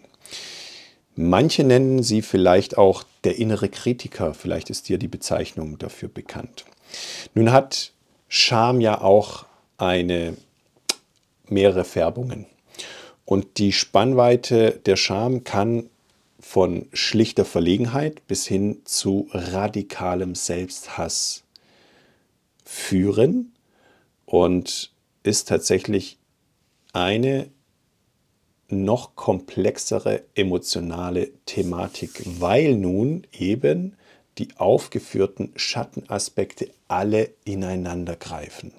Manche 1.17 1.63
nennen 1.63 2.03
sie 2.03 2.23
vielleicht 2.23 2.77
auch 2.77 3.05
der 3.23 3.39
innere 3.39 3.69
Kritiker, 3.69 4.35
vielleicht 4.35 4.71
ist 4.71 4.89
dir 4.89 4.99
die 4.99 5.09
Bezeichnung 5.09 5.79
dafür 5.79 6.09
bekannt. 6.09 6.65
Nun 7.35 7.53
hat 7.53 7.93
Scham 8.29 8.81
ja 8.81 9.01
auch 9.01 9.47
eine 9.79 10.37
mehrere 11.49 11.85
Färbungen. 11.85 12.47
Und 13.25 13.59
die 13.59 13.73
Spannweite 13.73 14.81
der 14.85 14.97
Scham 14.97 15.45
kann 15.45 15.89
von 16.41 16.89
schlichter 16.93 17.45
Verlegenheit 17.45 18.27
bis 18.27 18.47
hin 18.47 18.83
zu 18.85 19.29
radikalem 19.33 20.35
Selbsthass 20.35 21.45
führen 22.65 23.55
und 24.27 24.91
ist 25.23 25.49
tatsächlich 25.49 26.19
eine 26.93 27.49
noch 28.69 29.15
komplexere 29.17 30.23
emotionale 30.35 31.31
Thematik, 31.47 32.23
weil 32.41 32.75
nun 32.75 33.27
eben 33.33 33.97
die 34.39 34.49
aufgeführten 34.57 35.53
Schattenaspekte 35.57 36.71
alle 36.89 37.31
ineinander 37.45 38.17
greifen. 38.17 38.73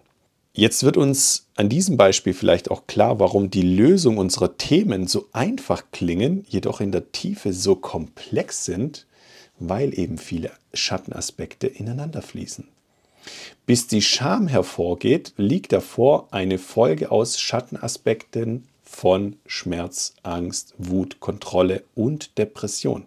Jetzt 0.54 0.84
wird 0.84 0.95
uns 0.95 1.48
an 1.56 1.67
diesem 1.67 1.98
Beispiel 1.98 2.34
vielleicht 2.34 2.71
auch 2.71 2.88
klar, 2.88 3.19
warum 3.19 3.50
die 3.50 3.62
Lösung 3.62 4.17
unserer 4.17 4.58
Themen 4.58 5.06
so 5.06 5.28
einfach 5.34 5.84
klingen, 5.91 6.45
jedoch 6.48 6.80
in 6.80 6.93
der 6.93 7.12
Tiefe 7.12 7.52
so 7.52 7.76
komplex 7.76 8.63
sind, 8.63 9.06
weil 9.60 9.98
eben 9.98 10.17
viele 10.17 10.52
Schattenaspekte 10.74 11.67
ineinander 11.67 12.21
fließen. 12.21 12.69
Bis 13.65 13.88
die 13.88 14.02
Scham 14.02 14.48
hervorgeht, 14.48 15.34
liegt 15.36 15.74
davor 15.74 16.28
eine 16.32 16.58
Folge 16.58 17.12
aus 17.12 17.39
Schattenaspekten 17.39 18.67
von 18.95 19.36
Schmerz, 19.45 20.13
Angst, 20.23 20.73
Wut, 20.77 21.19
Kontrolle 21.19 21.84
und 21.95 22.38
Depression. 22.38 23.03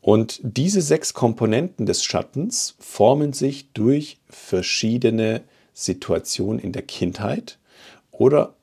Und 0.00 0.40
diese 0.42 0.82
sechs 0.82 1.14
Komponenten 1.14 1.86
des 1.86 2.02
Schattens 2.02 2.74
formen 2.80 3.32
sich 3.32 3.70
durch 3.74 4.18
verschiedene 4.28 5.42
Situationen 5.72 6.58
in 6.58 6.72
der 6.72 6.82
Kindheit 6.82 7.58
oder 8.10 8.54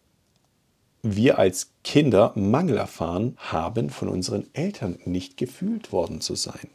wir 1.04 1.40
als 1.40 1.72
Kinder 1.86 2.34
Mangel 2.36 2.78
erfahren 2.78 3.38
haben, 3.38 3.90
von 3.90 4.10
unseren 4.10 4.48
Eltern 4.54 5.00
nicht 5.06 5.38
gefühlt 5.38 5.94
worden 5.94 6.20
zu 6.20 6.36
sein. 6.36 6.68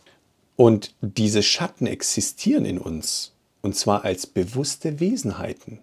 Und 0.56 0.94
diese 1.02 1.42
Schatten 1.42 1.87
existieren 1.87 2.64
in 2.64 2.78
uns, 2.78 3.35
und 3.61 3.76
zwar 3.76 4.04
als 4.04 4.26
bewusste 4.26 5.00
Wesenheiten. 5.00 5.80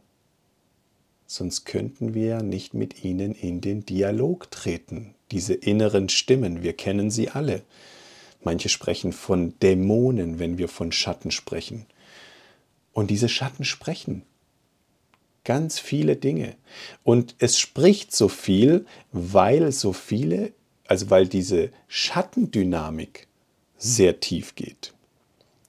Sonst 1.35 1.65
könnten 1.65 2.13
wir 2.13 2.43
nicht 2.43 2.75
mit 2.75 3.03
ihnen 3.03 3.33
in 3.33 3.59
den 3.59 3.87
Dialog 3.87 4.51
treten. 4.51 5.15
Diese 5.31 5.55
inneren 5.55 6.07
Stimmen, 6.07 6.61
wir 6.61 6.73
kennen 6.73 7.09
sie 7.09 7.29
alle. 7.29 7.63
Manche 8.43 8.69
sprechen 8.69 9.13
von 9.13 9.57
Dämonen, 9.57 10.37
wenn 10.37 10.59
wir 10.59 10.67
von 10.67 10.91
Schatten 10.91 11.31
sprechen. 11.31 11.87
Und 12.91 13.09
diese 13.09 13.29
Schatten 13.29 13.65
sprechen 13.65 14.21
ganz 15.43 15.79
viele 15.79 16.17
Dinge. 16.17 16.55
Und 17.03 17.33
es 17.39 17.57
spricht 17.57 18.15
so 18.15 18.27
viel, 18.27 18.85
weil 19.11 19.71
so 19.71 19.91
viele, 19.91 20.53
also 20.85 21.09
weil 21.09 21.27
diese 21.27 21.71
Schattendynamik 21.87 23.27
sehr 23.79 24.19
tief 24.19 24.53
geht. 24.53 24.93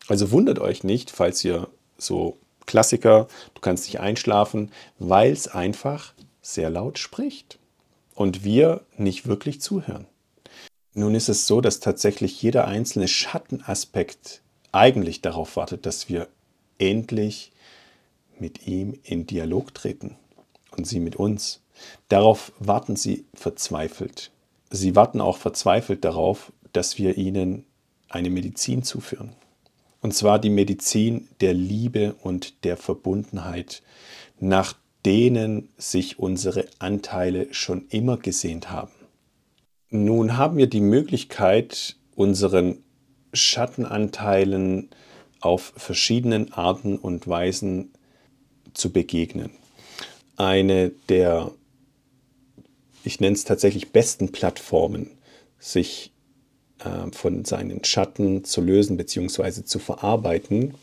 Also 0.08 0.30
wundert 0.30 0.58
euch 0.58 0.84
nicht, 0.84 1.10
falls 1.10 1.42
ihr 1.42 1.68
so 1.96 2.36
Klassiker, 2.66 3.28
du 3.54 3.60
kannst 3.60 3.84
nicht 3.84 4.00
einschlafen, 4.00 4.70
weil 4.98 5.32
es 5.32 5.48
einfach 5.48 6.14
sehr 6.42 6.70
laut 6.70 6.98
spricht 6.98 7.58
und 8.14 8.44
wir 8.44 8.82
nicht 8.96 9.26
wirklich 9.26 9.60
zuhören. 9.60 10.06
Nun 10.94 11.14
ist 11.14 11.28
es 11.28 11.46
so, 11.46 11.60
dass 11.60 11.80
tatsächlich 11.80 12.40
jeder 12.40 12.68
einzelne 12.68 13.08
Schattenaspekt 13.08 14.42
eigentlich 14.70 15.22
darauf 15.22 15.56
wartet, 15.56 15.86
dass 15.86 16.08
wir 16.08 16.28
endlich 16.78 17.52
mit 18.38 18.66
ihm 18.66 18.98
in 19.02 19.26
Dialog 19.26 19.74
treten 19.74 20.16
und 20.76 20.86
sie 20.86 21.00
mit 21.00 21.16
uns. 21.16 21.62
Darauf 22.08 22.52
warten 22.58 22.96
sie 22.96 23.24
verzweifelt. 23.34 24.30
Sie 24.70 24.96
warten 24.96 25.20
auch 25.20 25.36
verzweifelt 25.36 26.04
darauf, 26.04 26.52
dass 26.72 26.98
wir 26.98 27.16
ihnen 27.16 27.64
eine 28.08 28.30
Medizin 28.30 28.82
zuführen. 28.82 29.34
Und 30.04 30.12
zwar 30.12 30.38
die 30.38 30.50
Medizin 30.50 31.28
der 31.40 31.54
Liebe 31.54 32.14
und 32.22 32.62
der 32.64 32.76
Verbundenheit, 32.76 33.82
nach 34.38 34.74
denen 35.06 35.70
sich 35.78 36.18
unsere 36.18 36.66
Anteile 36.78 37.46
schon 37.54 37.86
immer 37.88 38.18
gesehnt 38.18 38.70
haben. 38.70 38.92
Nun 39.88 40.36
haben 40.36 40.58
wir 40.58 40.66
die 40.66 40.82
Möglichkeit, 40.82 41.96
unseren 42.14 42.84
Schattenanteilen 43.32 44.90
auf 45.40 45.72
verschiedenen 45.74 46.52
Arten 46.52 46.98
und 46.98 47.26
Weisen 47.26 47.90
zu 48.74 48.92
begegnen. 48.92 49.52
Eine 50.36 50.90
der, 51.08 51.50
ich 53.04 53.20
nenne 53.20 53.36
es 53.36 53.44
tatsächlich 53.44 53.90
besten 53.90 54.32
Plattformen, 54.32 55.12
sich 55.58 56.13
äh, 56.80 57.10
von 57.12 57.44
seinen 57.44 57.84
Schatten 57.84 58.44
zu 58.44 58.60
lösen 58.60 58.96
bzw. 58.96 59.64
zu 59.64 59.78
verarbeiten, 59.78 60.74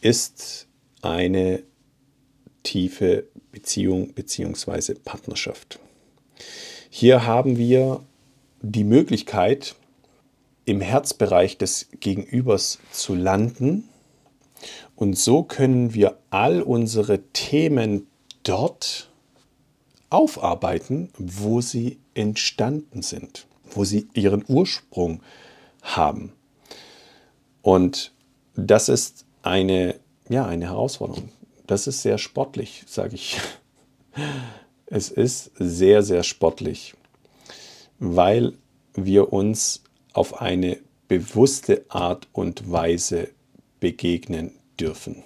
ist 0.00 0.66
eine 1.02 1.62
tiefe 2.62 3.26
Beziehung 3.50 4.12
bzw. 4.12 4.94
Partnerschaft. 4.94 5.78
Hier 6.90 7.26
haben 7.26 7.58
wir 7.58 8.02
die 8.60 8.84
Möglichkeit, 8.84 9.74
im 10.64 10.80
Herzbereich 10.80 11.58
des 11.58 11.88
Gegenübers 11.98 12.78
zu 12.92 13.14
landen 13.16 13.88
und 14.94 15.18
so 15.18 15.42
können 15.42 15.94
wir 15.94 16.18
all 16.30 16.62
unsere 16.62 17.20
Themen 17.32 18.06
dort 18.44 19.10
aufarbeiten, 20.10 21.10
wo 21.18 21.60
sie 21.60 21.98
entstanden 22.14 23.02
sind, 23.02 23.46
wo 23.74 23.84
sie 23.84 24.08
ihren 24.14 24.44
Ursprung 24.48 25.22
haben. 25.82 26.32
Und 27.62 28.12
das 28.54 28.88
ist 28.88 29.24
eine, 29.42 29.96
ja, 30.28 30.46
eine 30.46 30.66
Herausforderung. 30.66 31.30
Das 31.66 31.86
ist 31.86 32.02
sehr 32.02 32.18
sportlich, 32.18 32.84
sage 32.86 33.14
ich. 33.14 33.40
Es 34.94 35.08
ist 35.08 35.52
sehr, 35.54 36.02
sehr 36.02 36.22
sportlich, 36.22 36.92
weil 37.98 38.52
wir 38.92 39.32
uns 39.32 39.84
auf 40.12 40.42
eine 40.42 40.76
bewusste 41.08 41.86
Art 41.88 42.28
und 42.32 42.70
Weise 42.70 43.30
begegnen 43.80 44.52
dürfen. 44.78 45.24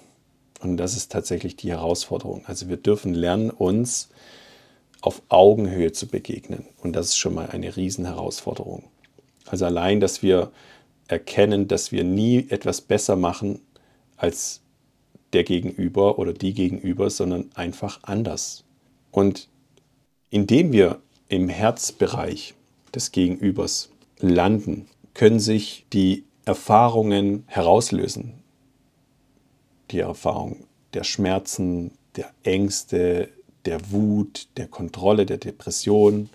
Und 0.61 0.77
das 0.77 0.95
ist 0.95 1.11
tatsächlich 1.11 1.57
die 1.57 1.71
Herausforderung. 1.71 2.45
Also 2.45 2.69
wir 2.69 2.77
dürfen 2.77 3.13
lernen, 3.13 3.49
uns 3.49 4.07
auf 5.01 5.21
Augenhöhe 5.29 5.91
zu 5.91 6.07
begegnen. 6.07 6.65
Und 6.81 6.95
das 6.95 7.07
ist 7.07 7.17
schon 7.17 7.33
mal 7.33 7.49
eine 7.49 7.75
Riesenherausforderung. 7.75 8.83
Also 9.45 9.65
allein, 9.65 9.99
dass 9.99 10.21
wir 10.21 10.51
erkennen, 11.07 11.67
dass 11.67 11.91
wir 11.91 12.03
nie 12.03 12.47
etwas 12.49 12.81
besser 12.81 13.15
machen 13.15 13.61
als 14.17 14.61
der 15.33 15.43
Gegenüber 15.43 16.19
oder 16.19 16.33
die 16.33 16.53
Gegenüber, 16.53 17.09
sondern 17.09 17.49
einfach 17.55 17.99
anders. 18.03 18.63
Und 19.11 19.47
indem 20.29 20.71
wir 20.71 20.99
im 21.29 21.49
Herzbereich 21.49 22.53
des 22.93 23.11
Gegenübers 23.11 23.89
landen, 24.19 24.87
können 25.13 25.39
sich 25.39 25.85
die 25.93 26.23
Erfahrungen 26.45 27.43
herauslösen, 27.47 28.33
die 29.91 29.99
Erfahrung 29.99 30.65
der 30.93 31.03
Schmerzen, 31.03 31.91
der 32.15 32.31
Ängste, 32.43 33.29
der 33.65 33.91
Wut, 33.91 34.47
der 34.57 34.67
Kontrolle, 34.67 35.25
der 35.25 35.37
Depression. 35.37 36.29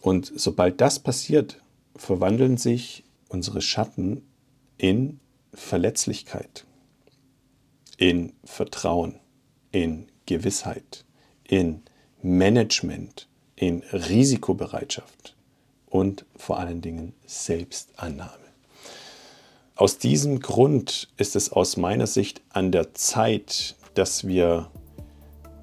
Und 0.00 0.32
sobald 0.34 0.80
das 0.80 0.98
passiert, 0.98 1.60
verwandeln 1.96 2.56
sich 2.56 3.04
unsere 3.28 3.60
Schatten 3.60 4.22
in 4.78 5.20
Verletzlichkeit, 5.52 6.64
in 7.96 8.32
Vertrauen, 8.44 9.18
in 9.70 10.06
Gewissheit, 10.26 11.04
in 11.44 11.82
Management, 12.22 13.28
in 13.56 13.82
Risikobereitschaft 13.92 15.36
und 15.86 16.24
vor 16.36 16.58
allen 16.58 16.80
Dingen 16.80 17.14
Selbstannahme. 17.26 18.44
Aus 19.76 19.98
diesem 19.98 20.40
Grund 20.40 21.08
ist 21.16 21.36
es 21.36 21.50
aus 21.52 21.76
meiner 21.76 22.06
Sicht 22.06 22.42
an 22.48 22.72
der 22.72 22.94
Zeit, 22.94 23.74
dass 23.94 24.26
wir 24.26 24.70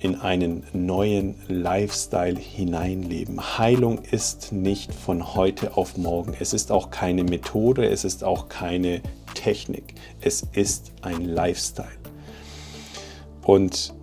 in 0.01 0.19
einen 0.19 0.63
neuen 0.73 1.35
Lifestyle 1.47 2.37
hineinleben. 2.37 3.39
Heilung 3.59 3.99
ist 3.99 4.51
nicht 4.51 4.91
von 4.93 5.35
heute 5.35 5.77
auf 5.77 5.95
morgen. 5.95 6.35
Es 6.39 6.53
ist 6.53 6.71
auch 6.71 6.89
keine 6.89 7.23
Methode, 7.23 7.85
es 7.85 8.03
ist 8.03 8.23
auch 8.23 8.49
keine 8.49 9.01
Technik. 9.35 9.93
Es 10.19 10.41
ist 10.53 10.91
ein 11.03 11.25
Lifestyle. 11.25 11.87
Und 13.43 13.93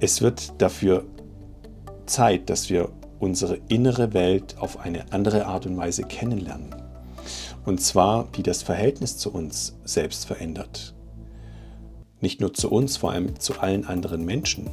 es 0.00 0.22
wird 0.22 0.60
dafür 0.60 1.04
Zeit, 2.06 2.50
dass 2.50 2.68
wir 2.68 2.88
unsere 3.20 3.60
innere 3.68 4.14
Welt 4.14 4.56
auf 4.58 4.80
eine 4.80 5.12
andere 5.12 5.46
Art 5.46 5.66
und 5.66 5.76
Weise 5.76 6.02
kennenlernen. 6.02 6.74
Und 7.64 7.80
zwar, 7.80 8.26
wie 8.32 8.42
das 8.42 8.64
Verhältnis 8.64 9.18
zu 9.18 9.32
uns 9.32 9.78
selbst 9.84 10.26
verändert. 10.26 10.96
Nicht 12.20 12.40
nur 12.40 12.52
zu 12.52 12.72
uns, 12.72 12.96
vor 12.96 13.12
allem 13.12 13.38
zu 13.38 13.60
allen 13.60 13.86
anderen 13.86 14.24
Menschen. 14.24 14.70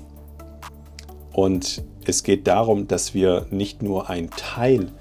Und 1.34 1.84
es 2.06 2.24
geht 2.24 2.48
darum, 2.48 2.88
dass 2.88 3.14
wir 3.14 3.46
nicht 3.52 3.82
nur 3.82 4.10
einen 4.10 4.30
Teil 4.32 4.92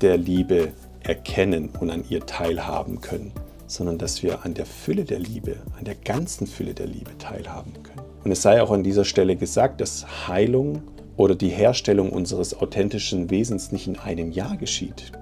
der 0.00 0.16
Liebe 0.16 0.72
erkennen 1.00 1.70
und 1.80 1.90
an 1.90 2.04
ihr 2.08 2.26
teilhaben 2.26 3.00
können, 3.00 3.32
sondern 3.66 3.98
dass 3.98 4.22
wir 4.22 4.44
an 4.44 4.54
der 4.54 4.66
Fülle 4.66 5.04
der 5.04 5.18
Liebe, 5.18 5.56
an 5.78 5.84
der 5.84 5.94
ganzen 5.94 6.46
Fülle 6.46 6.74
der 6.74 6.86
Liebe 6.86 7.16
teilhaben 7.18 7.72
können. 7.82 8.06
Und 8.24 8.30
es 8.30 8.42
sei 8.42 8.62
auch 8.62 8.70
an 8.70 8.84
dieser 8.84 9.04
Stelle 9.04 9.36
gesagt, 9.36 9.80
dass 9.80 10.28
Heilung 10.28 10.82
oder 11.16 11.34
die 11.34 11.48
Herstellung 11.48 12.10
unseres 12.10 12.54
authentischen 12.54 13.30
Wesens 13.30 13.72
nicht 13.72 13.86
in 13.86 13.98
einem 13.98 14.30
Jahr 14.30 14.56
geschieht. 14.56 15.12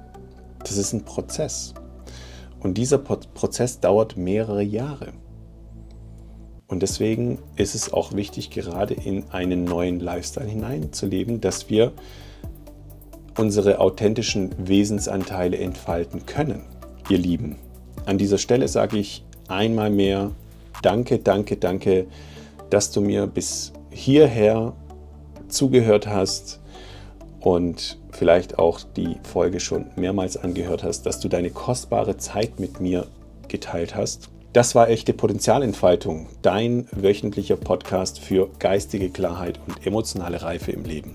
Das 0.59 0.77
ist 0.77 0.93
ein 0.93 1.05
Prozess. 1.05 1.75
Und 2.61 2.77
dieser 2.77 2.99
Prozess 2.99 3.81
dauert 3.81 4.17
mehrere 4.17 4.63
Jahre. 4.63 5.13
Und 6.71 6.83
deswegen 6.83 7.39
ist 7.57 7.75
es 7.75 7.93
auch 7.93 8.15
wichtig, 8.15 8.51
gerade 8.51 8.95
in 8.95 9.25
einen 9.31 9.65
neuen 9.65 9.99
Lifestyle 9.99 10.47
hineinzuleben, 10.47 11.41
dass 11.41 11.69
wir 11.69 11.93
unsere 13.37 13.81
authentischen 13.81 14.53
Wesensanteile 14.57 15.59
entfalten 15.59 16.27
können, 16.27 16.63
ihr 17.09 17.19
Lieben. 17.19 17.57
An 18.07 18.19
dieser 18.19 18.39
Stelle 18.39 18.69
sage 18.69 18.99
ich 18.99 19.25
einmal 19.49 19.91
mehr, 19.91 20.31
danke, 20.83 21.19
danke, 21.19 21.57
danke, 21.57 22.07
dass 22.71 22.93
du 22.93 23.01
mir 23.01 23.27
bis 23.27 23.73
hierher 23.91 24.73
zugehört 25.49 26.07
hast 26.07 26.61
und 27.41 27.99
vielleicht 28.13 28.61
auch 28.61 28.81
die 28.97 29.17
Folge 29.25 29.59
schon 29.59 29.87
mehrmals 29.97 30.37
angehört 30.37 30.85
hast, 30.85 31.03
dass 31.03 31.19
du 31.19 31.29
deine 31.29 31.51
kostbare 31.51 32.17
Zeit 32.17 32.61
mit 32.61 32.81
mir 32.81 33.07
geteilt 33.49 33.97
hast. 33.97 34.31
Das 34.53 34.75
war 34.75 34.89
echte 34.89 35.13
Potenzialentfaltung, 35.13 36.27
dein 36.43 36.89
wöchentlicher 36.91 37.55
Podcast 37.55 38.19
für 38.19 38.51
geistige 38.59 39.09
Klarheit 39.09 39.61
und 39.65 39.87
emotionale 39.87 40.43
Reife 40.43 40.73
im 40.73 40.83
Leben. 40.83 41.15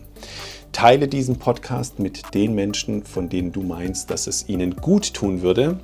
Teile 0.71 1.09
diesen 1.09 1.37
Podcast 1.37 1.99
mit 1.99 2.33
den 2.33 2.55
Menschen, 2.55 3.03
von 3.03 3.27
denen 3.27 3.51
du 3.51 3.61
meinst, 3.61 4.09
dass 4.09 4.27
es 4.27 4.47
ihnen 4.47 4.77
gut 4.77 5.13
tun 5.13 5.41
würde. 5.41 5.81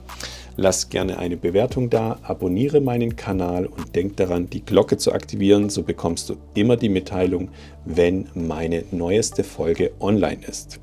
Lass 0.56 0.88
gerne 0.88 1.20
eine 1.20 1.36
Bewertung 1.36 1.90
da, 1.90 2.20
abonniere 2.24 2.80
meinen 2.80 3.18
Kanal 3.18 3.66
und 3.66 3.98
denk 3.98 4.16
daran, 4.16 4.50
die 4.50 4.64
Glocke 4.64 4.96
zu 4.96 5.12
aktivieren, 5.12 5.70
so 5.70 5.84
bekommst 5.84 6.30
du 6.30 6.38
immer 6.54 6.78
die 6.78 6.88
Mitteilung, 6.88 7.50
wenn 7.84 8.30
meine 8.34 8.86
neueste 8.92 9.44
Folge 9.44 9.92
online 10.00 10.40
ist. 10.48 10.80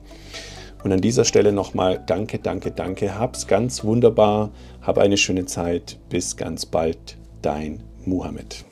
Und 0.85 0.93
an 0.93 1.01
dieser 1.01 1.25
Stelle 1.25 1.53
nochmal 1.53 2.03
danke, 2.07 2.39
danke, 2.39 2.71
danke. 2.71 3.19
Hab's 3.19 3.47
ganz 3.47 3.83
wunderbar, 3.85 4.51
hab 4.89 4.97
eine 4.97 5.18
schöne 5.18 5.45
Zeit. 5.45 5.99
Bis 6.09 6.39
ganz 6.39 6.64
bald, 6.64 7.18
dein 7.43 7.82
Muhammad. 8.07 8.64